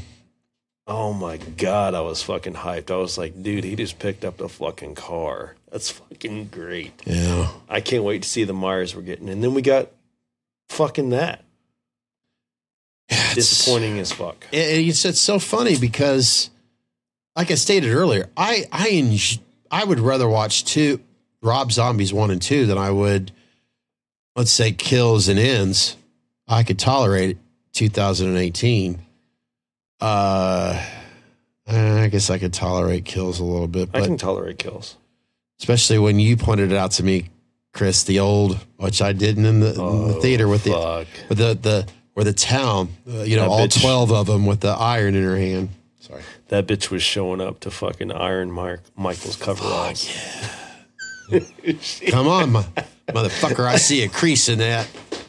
[0.89, 4.39] Oh my god i was fucking hyped i was like dude he just picked up
[4.39, 7.49] the fucking car that's fucking great Yeah.
[7.69, 9.89] i can't wait to see the myers we're getting and then we got
[10.71, 11.45] fucking that
[13.11, 16.51] It's- disappointing as fuck And it's, it's so funny because,
[17.37, 21.01] like I stated earlier, I I enj- I would rather watch two
[21.43, 23.33] Rob Zombies one and two than I would,
[24.37, 25.97] let's say, Kills and Ends.
[26.49, 27.39] I could tolerate
[27.75, 28.99] 2018.
[30.01, 30.85] Uh,
[31.67, 34.97] I guess I could tolerate Kills a little bit, but I can tolerate kills.
[35.61, 37.29] especially when you pointed it out to me,
[37.75, 41.39] Chris, the old, which I didn't in the, in the theater with the Oh, with
[41.39, 43.81] the the or the town, uh, you know, That all bitch.
[43.81, 45.69] twelve of them with the iron in her hand.
[46.01, 46.23] Sorry.
[46.49, 50.09] That bitch was showing up to fucking Iron Mark Michael's coveralls.
[52.09, 52.65] Come on, my,
[53.09, 53.67] motherfucker!
[53.67, 54.89] I see a crease in that.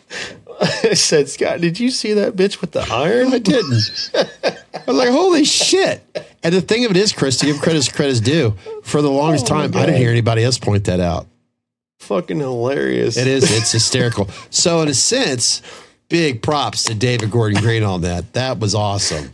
[0.62, 3.34] I said, Scott, did you see that bitch with the iron?
[3.34, 4.12] I didn't.
[4.74, 6.02] I was like, holy shit!
[6.44, 8.52] And the thing of it is, Chris, to give credit as credit's due,
[8.84, 11.28] for the longest oh time, I didn't hear anybody else point that out.
[12.00, 13.18] Fucking hilarious.
[13.18, 13.56] It is.
[13.56, 14.30] It's hysterical.
[14.50, 15.62] So, in a sense,
[16.08, 18.34] big props to David Gordon Green on that.
[18.34, 19.34] That was awesome.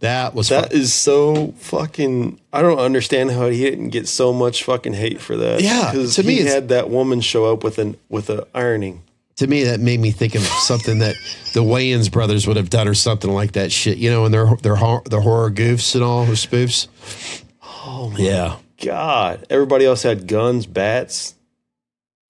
[0.00, 2.40] That was That is so fucking.
[2.52, 5.60] I don't understand how he didn't get so much fucking hate for that.
[5.60, 9.02] Yeah, because to me he had that woman show up with an with a ironing.
[9.40, 11.14] To me that made me think of something that
[11.54, 13.96] the Wayans brothers would have done or something like that shit.
[13.96, 16.88] You know, and their their hor- their horror goofs and all, or spoofs.
[17.62, 18.56] Oh yeah.
[18.82, 21.34] God, everybody else had guns, bats.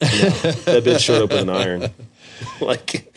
[0.00, 1.90] No, that bitch showed up with an iron.
[2.60, 3.12] like,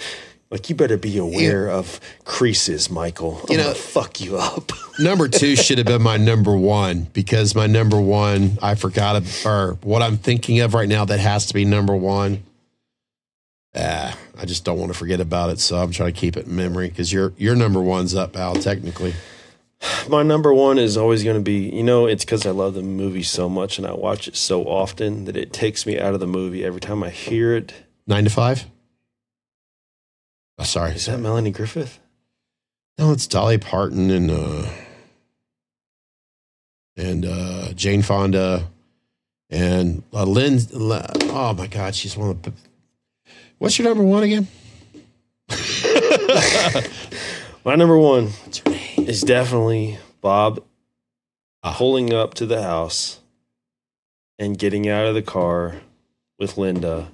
[0.52, 3.42] like you better be aware of creases, Michael.
[3.42, 4.72] I'm You know- fuck you up.
[5.00, 9.78] Number two should have been my number one because my number one I forgot or
[9.82, 12.44] what I'm thinking of right now that has to be number one.
[13.76, 16.46] Ah, I just don't want to forget about it, so I'm trying to keep it
[16.46, 18.56] in memory because your your number one's up, Al.
[18.56, 19.14] Technically,
[20.10, 22.82] My number one is always going to be, you know, it's because I love the
[22.82, 26.20] movie so much and I watch it so often that it takes me out of
[26.20, 27.74] the movie every time I hear it.
[28.08, 28.66] nine to five.
[30.60, 32.00] Oh, sorry, Is that Melanie Griffith?
[32.98, 34.70] No, it's Dolly Parton and uh
[36.96, 38.70] and uh Jane Fonda
[39.50, 40.60] and uh, Lynn.
[40.74, 42.54] Oh my God, she's one of the.
[43.64, 44.50] What's your number one again?
[47.64, 48.32] My number one
[48.98, 50.66] is definitely Bob
[51.64, 51.74] ah.
[51.74, 53.22] pulling up to the house
[54.38, 55.78] and getting out of the car
[56.38, 57.08] with Linda.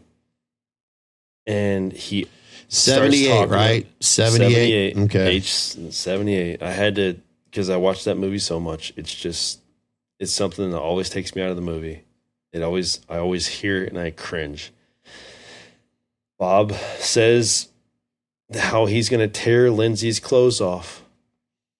[1.46, 2.28] And he
[2.68, 3.86] Seventy-eight, right?
[4.00, 4.96] Seventy-eight.
[4.96, 4.98] 78.
[5.06, 5.28] Okay.
[5.28, 6.64] Age 78.
[6.64, 8.92] I had to, because I watched that movie so much.
[8.96, 9.60] It's just,
[10.20, 12.02] it's something that always takes me out of the movie.
[12.52, 14.74] It always, I always hear it and I cringe.
[16.40, 17.68] Bob says
[18.58, 21.04] how he's going to tear Lindsay's clothes off.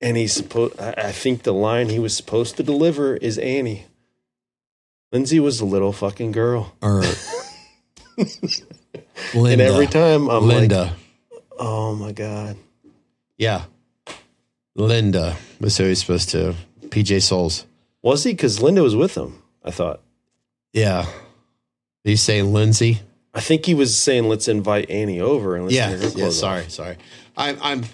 [0.02, 3.86] And he's supposed, I think the line he was supposed to deliver is Annie.
[5.12, 6.76] Lindsay was a little fucking girl.
[6.84, 7.04] Er.
[9.34, 9.64] Or Linda.
[9.66, 10.96] And every time I'm Linda.
[11.32, 12.58] like, oh my God.
[13.38, 13.64] yeah.
[14.76, 15.38] Linda.
[15.60, 16.56] was who he's supposed to.
[16.88, 17.66] PJ Soles.
[18.02, 18.32] Was he?
[18.32, 19.42] Because Linda was with him.
[19.64, 20.02] I thought.
[20.74, 21.06] Yeah.
[22.04, 23.02] He's saying Lindsay.
[23.34, 25.92] I think he was saying, "Let's invite Annie over and let's Yeah.
[25.92, 26.12] get her Yeah.
[26.14, 26.70] clothes off." Sorry.
[26.70, 26.98] Sorry.
[27.38, 27.58] I'm.
[27.62, 27.86] I'm.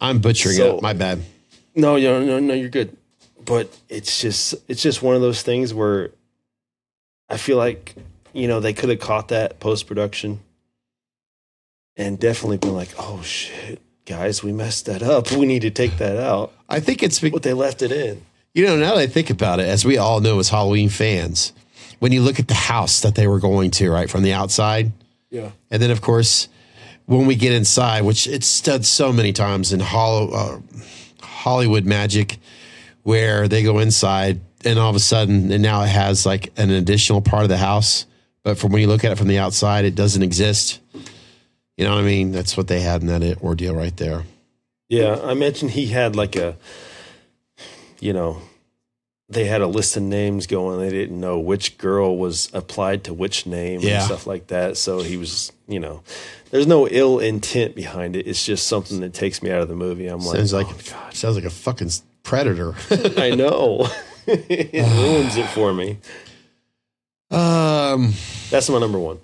[0.00, 0.82] I'm butchering So- it.
[0.82, 1.20] My bad.
[1.74, 2.54] No, no, no, no.
[2.54, 2.96] You're good.
[3.44, 6.10] But it's just, it's just one of those things where
[7.30, 7.94] I feel like
[8.32, 10.40] you know they could have caught that post production
[11.96, 15.30] and definitely been like, "Oh shit, guys, we messed that up.
[15.32, 17.18] We need to take that out." I think it's.
[17.20, 18.22] But they left it in.
[18.54, 21.52] You know, now that I think about it, as we all know as Halloween fans,
[21.98, 24.92] when you look at the house that they were going to, right, from the outside,
[25.30, 25.50] Yeah.
[25.70, 26.48] and then of course,
[27.06, 30.58] when we get inside, which it's done so many times in Hollow, uh,
[31.22, 32.38] Hollywood magic,
[33.02, 36.70] where they go inside and all of a sudden, and now it has like an
[36.70, 38.04] additional part of the house,
[38.42, 40.80] but from when you look at it from the outside, it doesn't exist.
[41.76, 42.32] You know what I mean?
[42.32, 44.24] That's what they had in that ordeal right there.
[44.88, 46.56] Yeah, I mentioned he had like a,
[48.00, 48.42] you know,
[49.30, 50.80] they had a list of names going.
[50.80, 53.96] They didn't know which girl was applied to which name Yeah.
[53.96, 54.76] and stuff like that.
[54.78, 56.02] So he was, you know,
[56.50, 58.26] there's no ill intent behind it.
[58.26, 60.06] It's just something that takes me out of the movie.
[60.06, 61.90] I'm like, Sounds like oh, God, sounds like a fucking
[62.22, 62.74] predator.
[63.18, 63.88] I know.
[64.26, 65.98] it ruins it for me.
[67.30, 68.12] um.
[68.50, 69.18] That's my number one.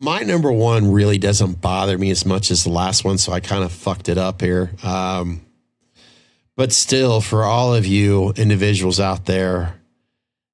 [0.00, 3.40] my number one really doesn't bother me as much as the last one, so I
[3.40, 4.70] kind of fucked it up here.
[4.82, 5.42] Um,
[6.56, 9.80] but still, for all of you individuals out there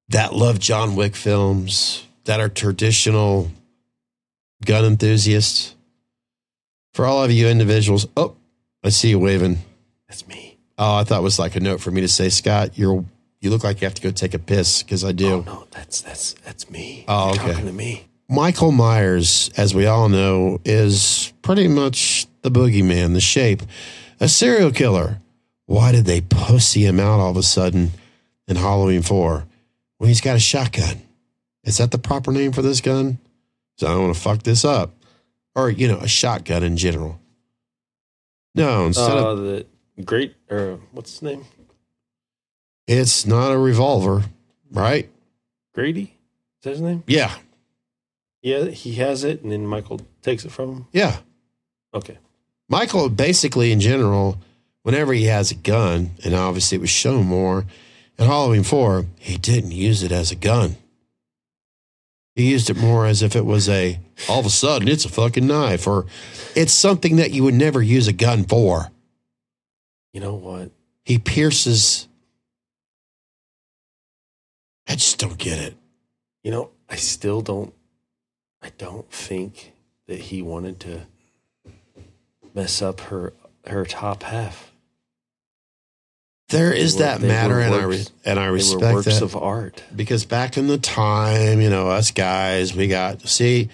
[0.09, 3.51] that love John Wick films, that are traditional
[4.65, 5.75] gun enthusiasts,
[6.93, 8.35] for all of you individuals, oh,
[8.83, 9.59] I see you waving.
[10.07, 10.57] That's me.
[10.77, 13.05] Oh, I thought it was like a note for me to say, Scott, you're
[13.39, 15.33] you look like you have to go take a piss because I do.
[15.33, 17.05] Oh no, that's that's that's me.
[17.07, 17.51] Oh, okay.
[17.51, 18.05] talking to me.
[18.29, 23.61] Michael Myers, as we all know, is pretty much the boogeyman, the shape,
[24.19, 25.20] a serial killer.
[25.71, 27.91] Why did they pussy him out all of a sudden
[28.45, 29.45] in Halloween 4
[29.99, 31.01] Well, he's got a shotgun.
[31.63, 33.19] Is that the proper name for this gun?
[33.77, 34.93] So I don't want to fuck this up.
[35.55, 37.19] Or, you know, a shotgun in general.
[38.53, 39.65] No, instead Uh, of the
[40.03, 41.45] great or what's his name?
[42.87, 44.25] it's not a revolver,
[44.71, 45.09] right?
[45.73, 46.01] Grady.
[46.59, 47.03] Is that his name?
[47.07, 47.33] Yeah.
[48.41, 50.85] Yeah, he has it, and then Michael takes it from him.
[50.91, 51.19] Yeah.
[51.93, 52.17] Okay.
[52.67, 54.37] Michael basically in general,
[54.83, 57.65] whenever he has a gun, and obviously it was shown more
[58.17, 60.75] in Halloween 4, he didn't use it as a gun.
[62.35, 65.09] He used it more as if it was a all of a sudden it's a
[65.09, 66.05] fucking knife or
[66.55, 68.91] it's something that you would never use a gun for.
[70.13, 70.71] You know what?
[71.03, 72.07] He pierces
[74.87, 75.75] I just don't get it.
[76.43, 77.73] You know, I still don't.
[78.61, 79.73] I don't think
[80.07, 81.01] that he wanted to
[82.53, 83.33] mess up her
[83.65, 84.70] her top half.
[86.51, 89.21] There is were- that matter and I re- works- and I respect works that.
[89.23, 89.81] of art.
[89.95, 93.69] because back in the time, you know, us guys, we got see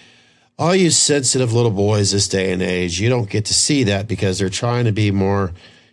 [0.59, 4.07] all you sensitive little boys this day and age, you don't get to see that
[4.07, 5.51] because they're trying to be more,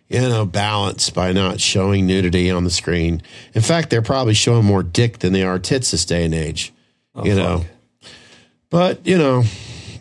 [0.09, 3.21] you know, balanced by not showing nudity on the screen.
[3.53, 6.73] In fact, they're probably showing more dick than they are tits this day and age.
[7.15, 7.65] Oh, you know.
[8.71, 9.43] But, you know,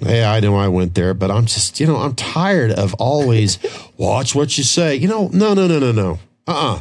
[0.00, 3.58] hey, I know I went there, but I'm just, you know, I'm tired of always
[3.98, 4.96] watch what you say.
[4.96, 6.18] You know, no, no, no, no, no.
[6.46, 6.80] Uh uh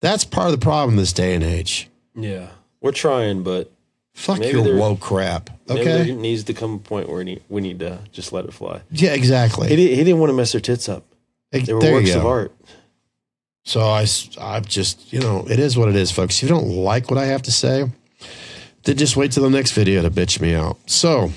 [0.00, 1.88] That's part of the problem this day and age.
[2.14, 2.48] Yeah,
[2.80, 3.72] we're trying, but
[4.16, 5.50] Fuck Maybe your woke crap.
[5.68, 6.04] maybe Okay.
[6.04, 8.54] there needs to come a point where we need, we need to just let it
[8.54, 8.80] fly.
[8.90, 9.68] Yeah, exactly.
[9.68, 11.04] He, he didn't want to mess her tits up.
[11.50, 12.52] They were works of art.
[13.66, 14.06] So I,
[14.40, 16.36] I'm just, you know, it is what it is, folks.
[16.36, 17.90] If you don't like what I have to say,
[18.84, 20.78] then just wait till the next video to bitch me out.
[20.86, 21.30] So,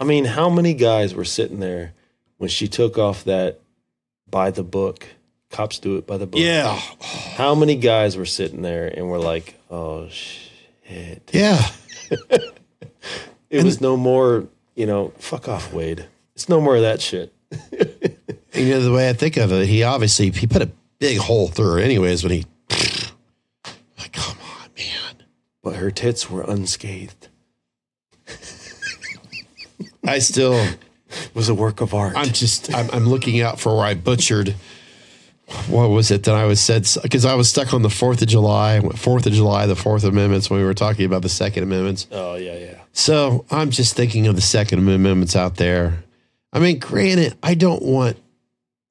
[0.00, 1.92] I mean, how many guys were sitting there
[2.38, 3.60] when she took off that
[4.28, 5.06] by the book?
[5.52, 6.40] Cops do it by the book.
[6.40, 6.96] yeah, ah,
[7.36, 11.60] How many guys were sitting there and were like, "Oh shit." yeah,
[13.50, 16.06] It was no more, you know, fuck off, Wade.
[16.34, 17.32] It's no more of that shit.
[18.54, 21.48] you know the way I think of it, he obviously he put a big hole
[21.48, 22.24] through her, anyways.
[22.24, 22.46] When he,
[23.98, 25.26] like, come on, man.
[25.62, 27.28] But her tits were unscathed.
[30.04, 30.54] I still,
[31.10, 32.14] It was a work of art.
[32.16, 34.54] I'm just, I'm, I'm looking out for where I butchered.
[35.68, 36.86] What was it that I was said?
[37.02, 40.50] Because I was stuck on the Fourth of July, Fourth of July, the Fourth Amendments
[40.50, 42.06] when we were talking about the Second Amendments.
[42.10, 42.80] oh yeah, yeah.
[42.92, 46.04] So I'm just thinking of the Second Amendments out there.
[46.52, 48.16] I mean, granted, I don't want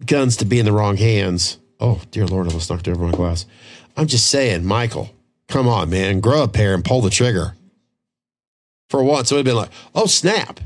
[0.06, 1.58] guns to be in the wrong hands.
[1.80, 3.46] Oh, dear Lord, I almost knocked over my glass.
[3.98, 5.12] I'm just saying, Michael,
[5.48, 7.56] come on, man, grow a pair and pull the trigger.
[8.90, 10.60] For once, it would have been like, oh, snap.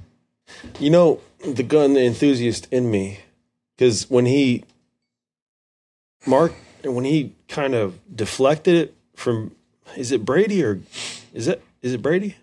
[0.80, 3.20] You know, the gun enthusiast in me,
[3.76, 4.64] because when he,
[6.26, 6.54] Mark,
[6.84, 9.52] when he kind of deflected it from,
[9.96, 10.82] is it Brady or
[11.34, 12.36] is it is it Brady?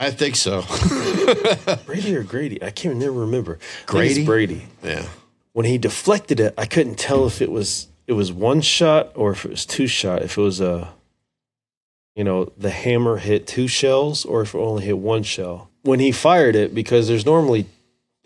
[0.00, 0.62] I think so.
[1.86, 2.62] Brady or Grady?
[2.62, 3.58] I can't never remember.
[3.88, 4.24] I think it's Grady?
[4.24, 4.66] Brady.
[4.82, 5.08] yeah.
[5.52, 9.32] When he deflected it, I couldn't tell if it was it was one shot or
[9.32, 10.22] if it was two shot.
[10.22, 10.88] If it was a,
[12.14, 15.68] you know, the hammer hit two shells or if it only hit one shell.
[15.82, 17.66] When he fired it, because there's normally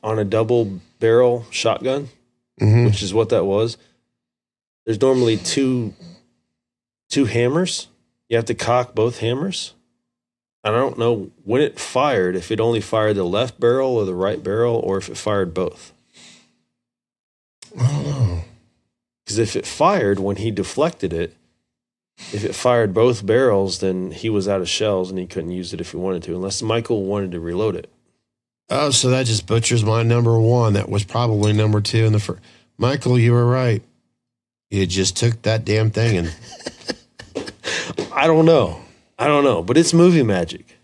[0.02, 2.08] on a double barrel shotgun,
[2.60, 2.86] Mhm.
[2.86, 3.76] which is what that was.
[4.84, 5.94] There's normally two
[7.08, 7.88] two hammers.
[8.28, 9.74] You have to cock both hammers.
[10.64, 14.14] I don't know when it fired, if it only fired the left barrel or the
[14.14, 15.92] right barrel, or if it fired both.
[17.78, 18.44] I don't know.
[19.24, 21.36] Because if it fired when he deflected it,
[22.32, 25.72] if it fired both barrels, then he was out of shells and he couldn't use
[25.72, 27.90] it if he wanted to, unless Michael wanted to reload it.
[28.70, 30.74] Oh, so that just butchers my number one.
[30.74, 32.40] That was probably number two in the first.
[32.78, 33.82] Michael, you were right.
[34.72, 36.34] You just took that damn thing and
[38.10, 38.80] I don't know.
[39.18, 40.78] I don't know, but it's movie magic.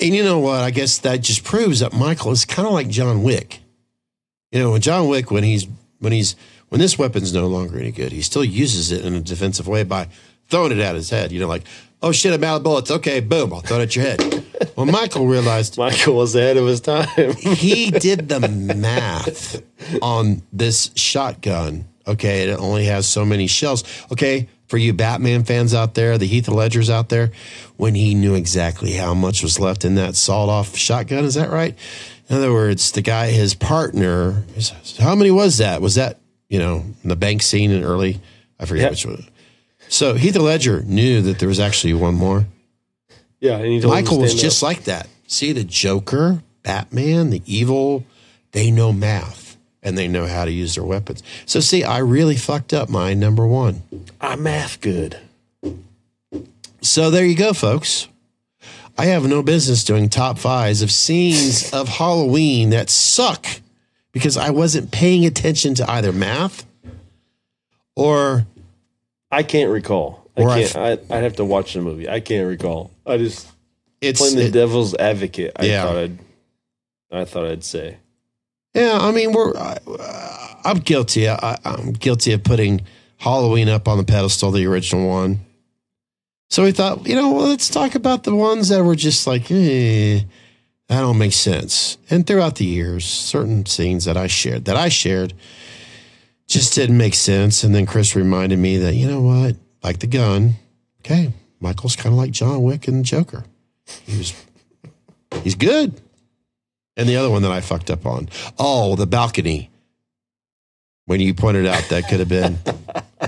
[0.00, 0.62] And you know what?
[0.62, 3.60] I guess that just proves that Michael is kind of like John Wick.
[4.50, 6.36] You know, when John Wick, when he's when he's
[6.70, 9.84] when this weapon's no longer any good, he still uses it in a defensive way
[9.84, 10.08] by
[10.48, 11.32] throwing it at his head.
[11.32, 11.64] You know, like,
[12.00, 12.90] oh shit, I'm out of bullets.
[12.90, 14.72] Okay, boom, I'll throw it at your head.
[14.74, 17.08] well, Michael realized Michael was ahead of his time.
[17.36, 19.62] he did the math
[20.00, 21.84] on this shotgun.
[22.06, 23.84] Okay, it only has so many shells.
[24.12, 27.30] Okay, for you Batman fans out there, the Heath Ledgers out there,
[27.76, 31.50] when he knew exactly how much was left in that sawed off shotgun, is that
[31.50, 31.76] right?
[32.28, 34.44] In other words, the guy, his partner,
[34.98, 35.80] how many was that?
[35.82, 38.20] Was that you know the bank scene in early?
[38.58, 38.90] I forget Yeah.
[38.90, 39.26] which one.
[39.88, 42.46] So Heath Ledger knew that there was actually one more.
[43.40, 45.08] yeah, and he told him to Michael was stand just like that.
[45.26, 48.04] See, the Joker, Batman, the evil,
[48.52, 49.41] they know math
[49.82, 51.22] and they know how to use their weapons.
[51.46, 53.82] So, see, I really fucked up my number one.
[54.20, 55.18] I'm math good.
[56.80, 58.08] So there you go, folks.
[58.98, 63.46] I have no business doing top fives of scenes of Halloween that suck
[64.12, 66.66] because I wasn't paying attention to either math
[67.96, 68.46] or
[69.30, 70.28] I can't recall.
[70.36, 70.76] I can't.
[70.76, 72.08] I, I'd have to watch the movie.
[72.08, 72.90] I can't recall.
[73.06, 73.48] I just
[74.00, 75.52] it's playing the it- devil's advocate.
[75.56, 75.82] I Yeah.
[75.84, 76.18] thought I'd.
[77.10, 77.96] I thought I'd say.
[78.74, 78.98] Yeah.
[79.00, 79.78] I mean, we're I,
[80.64, 81.28] I'm guilty.
[81.28, 82.82] I, I'm guilty of putting
[83.18, 85.40] Halloween up on the pedestal, the original one.
[86.50, 89.50] So we thought, you know, well, let's talk about the ones that were just like,
[89.50, 90.20] eh,
[90.88, 91.96] that don't make sense.
[92.10, 95.32] And throughout the years, certain scenes that I shared, that I shared,
[96.46, 97.64] just didn't make sense.
[97.64, 100.56] And then Chris reminded me that, you know what, like the gun,
[101.00, 103.44] okay, Michael's kind of like John Wick and Joker.
[104.04, 104.44] He was,
[105.42, 105.98] he's good.
[106.96, 108.28] And the other one that I fucked up on,
[108.58, 109.70] oh, the balcony.
[111.06, 112.58] When you pointed out that could have been,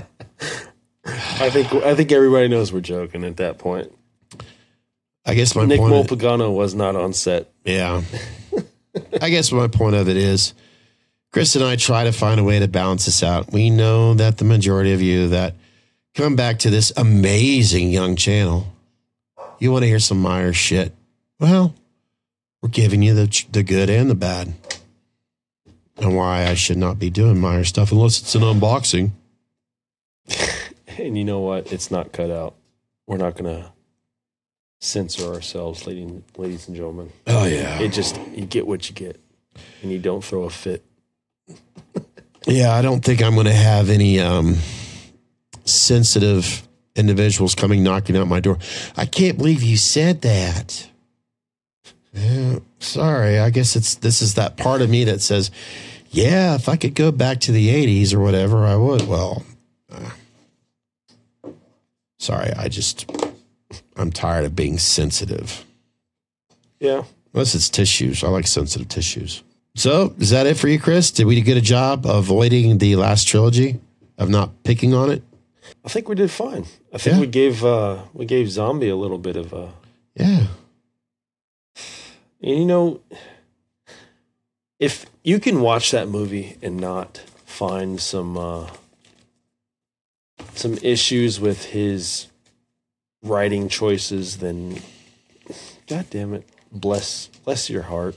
[1.05, 1.73] I think.
[1.73, 3.91] I think everybody knows we're joking at that point.
[5.25, 5.93] I guess my Nick point.
[5.93, 7.51] Molpagano was not on set.
[7.65, 8.01] Yeah.
[9.21, 10.53] I guess my point of it is
[11.31, 13.51] Chris and I try to find a way to balance this out.
[13.51, 15.55] We know that the majority of you that
[16.13, 18.67] come back to this amazing young channel,
[19.59, 20.93] you want to hear some Meyer shit.
[21.39, 21.75] Well,
[22.65, 24.55] we're giving you the, the good and the bad.
[25.97, 29.11] And why I should not be doing Meyer stuff unless it's an unboxing.
[30.97, 31.73] And you know what?
[31.73, 32.55] It's not cut out.
[33.05, 33.73] We're not going to
[34.79, 37.11] censor ourselves, ladies, ladies and gentlemen.
[37.27, 37.81] Oh, yeah.
[37.81, 39.19] It just you get what you get,
[39.81, 40.85] and you don't throw a fit.
[42.47, 44.55] Yeah, I don't think I'm going to have any um,
[45.65, 48.57] sensitive individuals coming knocking out my door.
[48.95, 50.89] I can't believe you said that.
[52.15, 53.39] Yeah, sorry.
[53.39, 55.51] I guess it's this is that part of me that says,
[56.11, 59.05] yeah, if I could go back to the 80s or whatever, I would.
[59.07, 59.43] Well,
[59.91, 60.09] uh,
[62.19, 62.51] sorry.
[62.53, 63.09] I just,
[63.97, 65.65] I'm tired of being sensitive.
[66.79, 67.03] Yeah.
[67.33, 68.23] Unless it's tissues.
[68.23, 69.43] I like sensitive tissues.
[69.75, 71.11] So, is that it for you, Chris?
[71.11, 73.79] Did we get a job avoiding the last trilogy
[74.17, 75.21] of not picking on it?
[75.83, 76.65] I think we did fine.
[76.93, 77.19] I think Yeah.
[77.21, 79.73] we gave uh we gave Zombie a little bit of a
[80.15, 80.47] Yeah.
[82.45, 83.01] And you know
[84.79, 88.69] if you can watch that movie and not find some uh
[90.53, 92.27] some issues with his
[93.21, 94.81] writing choices then
[95.87, 98.15] god damn it bless bless your heart.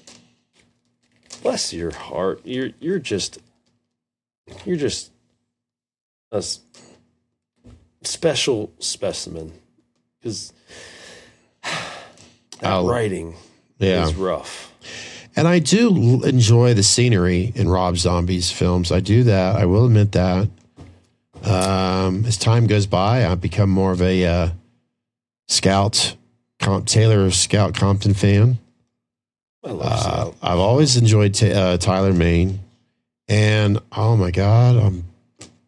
[1.43, 2.41] Bless your heart.
[2.45, 3.39] You're you're just
[4.65, 5.13] you're just
[6.33, 6.45] a
[8.03, 9.53] special specimen.
[10.19, 10.53] Because
[11.63, 11.83] that
[12.63, 13.37] I'll- writing
[13.79, 14.05] Yeah.
[14.07, 14.73] is rough.
[15.37, 18.91] And I do enjoy the scenery in Rob Zombie's films.
[18.91, 19.57] I do that.
[19.57, 20.49] I will admit that.
[21.45, 24.49] Um, as time goes by, I've become more of a uh,
[25.47, 26.17] Scout,
[26.59, 28.59] Com- Taylor Scout Compton fan.
[29.65, 32.61] I love uh, I've always enjoyed Ta uh, Tyler Mane,
[33.29, 35.05] and oh my God, um,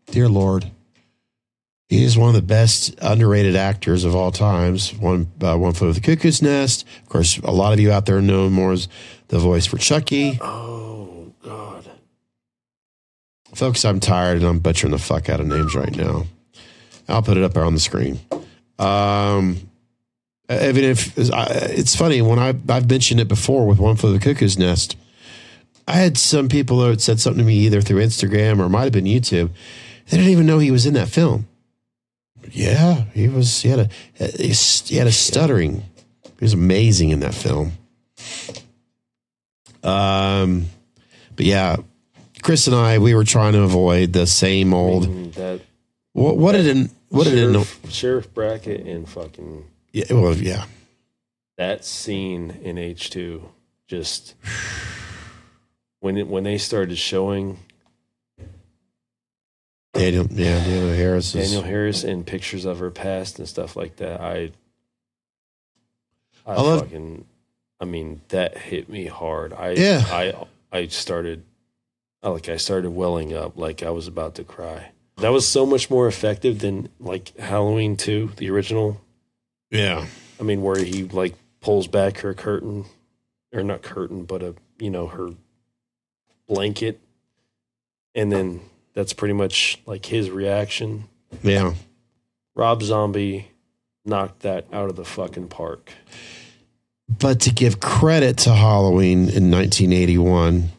[0.06, 0.70] dear Lord,
[1.90, 4.94] he is one of the best underrated actors of all times.
[4.94, 6.86] One, uh, One Foot of the Cuckoo's Nest.
[7.02, 8.86] Of course, a lot of you out there know him more as
[9.26, 10.38] the voice for Chucky.
[10.40, 11.90] Oh God.
[13.56, 16.26] Folks, I'm tired and I'm butchering the fuck out of names right now.
[17.08, 18.20] I'll put it up there on the screen.
[18.78, 19.68] Um,
[20.48, 24.56] even if it's funny when I I've mentioned it before with one for the cuckoo's
[24.56, 24.96] nest.
[25.88, 28.92] I had some people that said something to me either through Instagram or might have
[28.92, 29.50] been YouTube.
[30.08, 31.48] They didn't even know he was in that film.
[32.50, 33.62] Yeah, he was.
[33.62, 33.80] He had
[34.18, 35.82] a he had a stuttering.
[36.24, 37.72] He was amazing in that film.
[39.82, 40.66] Um,
[41.36, 41.76] but yeah,
[42.42, 45.06] Chris and I we were trying to avoid the same old.
[45.08, 45.60] Mm, That
[46.12, 46.90] What, what did it?
[47.08, 47.52] What did it?
[47.52, 50.64] sheriff, sheriff Brackett and fucking Yeah, well, yeah.
[51.56, 53.48] that scene in H two
[53.88, 54.34] just
[56.00, 57.58] when it, when they started showing
[60.00, 61.50] Danielle, yeah, Danielle Harris is.
[61.50, 64.52] Danielle Harris and pictures of her past and stuff like that, I
[66.46, 67.26] I, I love- fucking
[67.80, 69.52] I mean that hit me hard.
[69.52, 70.02] I Yeah.
[70.08, 70.34] I
[70.72, 71.44] I started
[72.22, 74.90] like I started welling up like I was about to cry.
[75.18, 79.00] That was so much more effective than like Halloween 2, the original.
[79.70, 80.06] Yeah,
[80.38, 82.86] I mean where he like pulls back her curtain
[83.52, 85.30] or not curtain but a you know her
[86.48, 86.98] blanket
[88.14, 88.60] and then
[88.94, 91.04] that's pretty much like his reaction.
[91.42, 91.74] yeah.
[92.56, 93.48] Rob Zombie
[94.04, 95.92] knocked that out of the fucking park.
[97.08, 100.70] But to give credit to Halloween in 1981,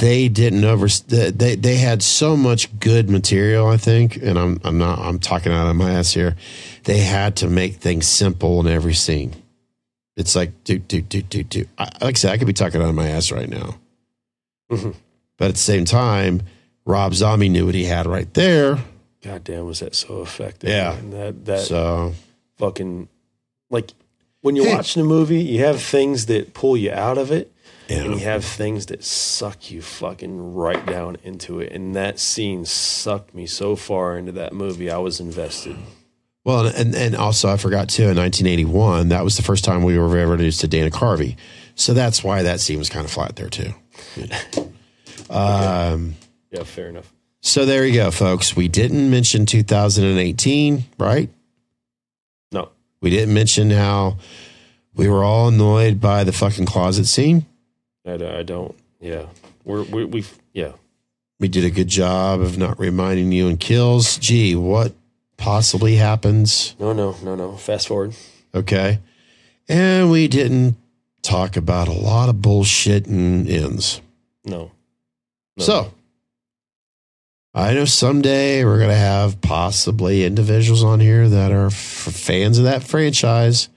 [0.00, 4.78] they didn't over they they had so much good material i think and i'm i'm
[4.78, 6.36] not i'm talking out of my ass here
[6.84, 9.32] they had to make things simple in every scene
[10.16, 12.80] it's like do do do do do I, like i said i could be talking
[12.80, 13.74] out of my ass right now
[14.70, 14.94] Mhm.
[15.36, 16.42] but at the same time
[16.84, 18.78] rob zombie knew what he had right there
[19.22, 20.68] God damn, was that so effective?
[20.68, 20.96] Yeah.
[20.96, 21.10] man.
[21.12, 22.12] that that so
[22.58, 23.08] fucking
[23.70, 23.92] like
[24.40, 24.74] when you're Hey.
[24.74, 27.52] watching a movie, you have things that pull you out of it,
[27.88, 31.70] and you have things that suck you fucking right down into it.
[31.70, 35.76] And that scene sucked me so far into that movie, I was invested.
[36.44, 39.96] well and and also i forgot too in 1981 that was the first time we
[39.96, 41.36] were ever introduced to dana carvey
[41.76, 43.72] so that's why that scene was kind of flat there too
[45.30, 46.14] um
[46.52, 47.12] Yeah, fair enough.
[47.40, 48.54] So there you go, folks.
[48.54, 51.28] We didn't mention 2018, right?
[52.52, 52.68] No,
[53.00, 54.18] We didn't mention how
[54.94, 57.46] we were all annoyed by the fucking closet scene.
[58.06, 58.76] I, I don't.
[59.00, 59.26] Yeah,
[59.64, 60.72] we're we, we've yeah.
[61.40, 64.18] We did a good job of not reminding you in kills.
[64.18, 64.92] Gee, what
[65.36, 66.76] possibly happens?
[66.78, 67.56] No, no, no, no.
[67.56, 68.14] Fast forward.
[68.54, 69.00] Okay.
[69.68, 70.76] And we didn't
[71.22, 74.00] talk about a lot of bullshit and ends.
[74.44, 74.70] No.
[75.56, 75.64] no.
[75.64, 75.92] So
[77.54, 82.58] I know someday we're going to have possibly individuals on here that are f- fans
[82.58, 83.68] of that franchise.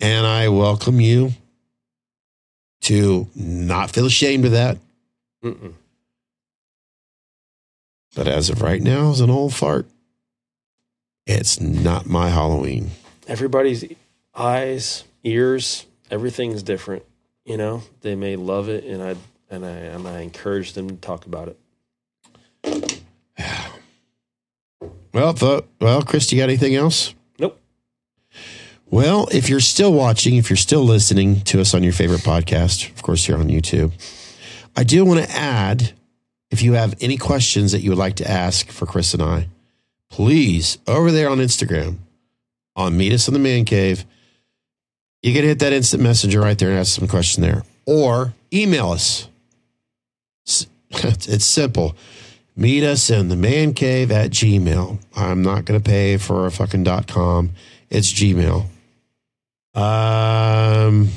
[0.00, 1.32] And I welcome you
[2.82, 4.78] to not feel ashamed of that.
[5.44, 5.74] Mm-mm.
[8.14, 9.86] But as of right now, as an old fart,
[11.26, 12.90] it's not my Halloween.
[13.28, 13.84] everybody's
[14.34, 17.04] eyes, ears, everything's different.
[17.44, 19.14] You know, they may love it, and I
[19.50, 21.58] and I and I encourage them to talk about it.
[25.12, 27.14] Well, th- well, Chris, do you got anything else?
[27.40, 27.58] Nope.
[28.86, 32.90] Well, if you're still watching, if you're still listening to us on your favorite podcast,
[32.94, 33.92] of course, you're on YouTube.
[34.76, 35.92] I do want to add
[36.50, 39.48] if you have any questions that you would like to ask for Chris and I,
[40.08, 41.96] please, over there on Instagram,
[42.76, 44.04] on Meet Us in the Man Cave,
[45.22, 47.64] you can hit that instant messenger right there and ask some question there.
[47.86, 49.28] Or email us.
[50.90, 51.94] It's simple.
[52.58, 54.98] Meet us in the man cave at Gmail.
[55.14, 57.52] I'm not going to pay for a fucking dot com.
[57.88, 58.66] It's Gmail.
[59.74, 61.10] Um,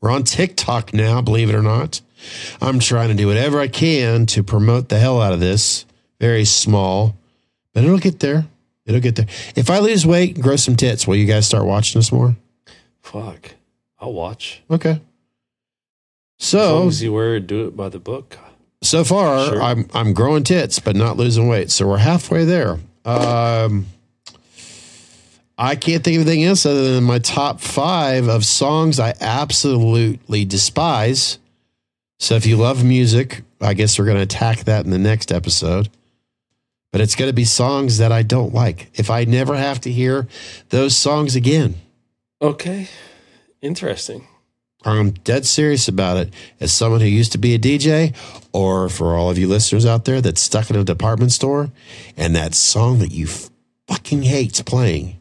[0.00, 2.00] we're on TikTok now, believe it or not.
[2.62, 5.84] I'm trying to do whatever I can to promote the hell out of this.
[6.18, 7.14] Very small,
[7.74, 8.46] but it'll get there.
[8.86, 9.26] It'll get there.
[9.54, 12.36] If I lose weight and grow some tits, will you guys start watching us more?
[13.02, 13.54] Fuck,
[14.00, 14.62] I'll watch.
[14.70, 15.02] Okay.
[16.40, 18.38] As So as you were do it by the book.
[18.82, 19.62] So far, Sure.
[19.62, 21.70] I'm I'm growing tits, but not losing weight.
[21.70, 22.78] So we're halfway there.
[23.04, 23.86] Um,
[25.56, 30.44] I can't think of anything else other than my top five of songs I absolutely
[30.44, 31.38] despise.
[32.20, 35.32] So if you love music, I guess we're going to attack that in the next
[35.32, 35.88] episode.
[36.92, 38.88] But it's going to be songs that I don't like.
[38.94, 40.26] If I never have to hear
[40.70, 41.74] those songs again,
[42.40, 42.88] Okay,
[43.60, 44.28] interesting.
[44.84, 46.32] I'm dead serious about it.
[46.60, 48.14] As someone who used to be a DJ,
[48.52, 51.70] or for all of you listeners out there that's stuck in a department store
[52.16, 53.26] and that song that you
[53.88, 55.18] fucking hate's playing.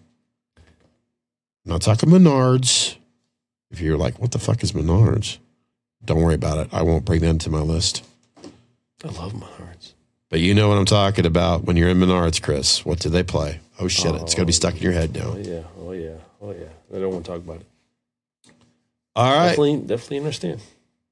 [1.65, 2.95] I'm not talking Menards.
[3.69, 5.39] If you're like, what the fuck is Menards?
[6.05, 6.73] Don't worry about it.
[6.73, 8.05] I won't bring that into my list.
[9.03, 9.93] I love Menards.
[10.29, 12.85] But you know what I'm talking about when you're in Menards, Chris.
[12.85, 13.59] What do they play?
[13.79, 15.33] Oh shit, it's gonna be oh, stuck in your head now.
[15.33, 16.95] Oh yeah, oh yeah, oh yeah.
[16.95, 17.67] I don't want to talk about it.
[19.17, 19.49] All right.
[19.49, 20.61] Definitely, definitely understand.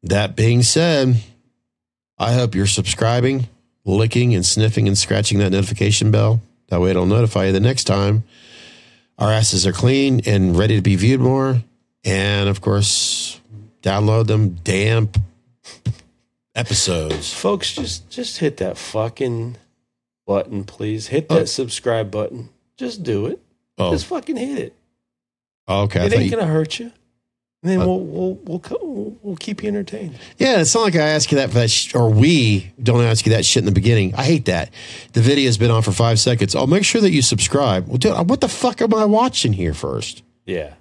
[0.03, 1.15] That being said,
[2.19, 3.47] I hope you're subscribing,
[3.83, 6.41] licking and sniffing and scratching that notification bell.
[6.69, 8.23] That way it'll notify you the next time
[9.17, 11.61] our asses are clean and ready to be viewed more.
[12.03, 13.39] And of course,
[13.81, 15.09] download them damn
[16.53, 17.33] episodes.
[17.33, 19.57] Folks, just just hit that fucking
[20.27, 21.07] button, please.
[21.07, 21.45] Hit that Oh.
[21.45, 22.49] subscribe button.
[22.77, 23.39] Just do it.
[23.77, 24.73] Oh, Just fucking hit it.
[25.67, 26.05] okay.
[26.05, 26.91] It ain't you- gonna hurt you.
[27.65, 30.19] And then Uh, we'll we'll we'll co- we'll, we'll keep you entertained.
[30.37, 33.25] Yeah, it's not like I ask you that, for that sh- or we don't ask
[33.25, 34.13] you that shit in the beginning.
[34.13, 34.71] I hate that.
[35.13, 36.53] The video's been on for five seconds.
[36.55, 37.87] I'll make sure that you subscribe.
[37.87, 40.21] Well, dude, what the fuck am I watching here first?
[40.45, 40.75] Yeah.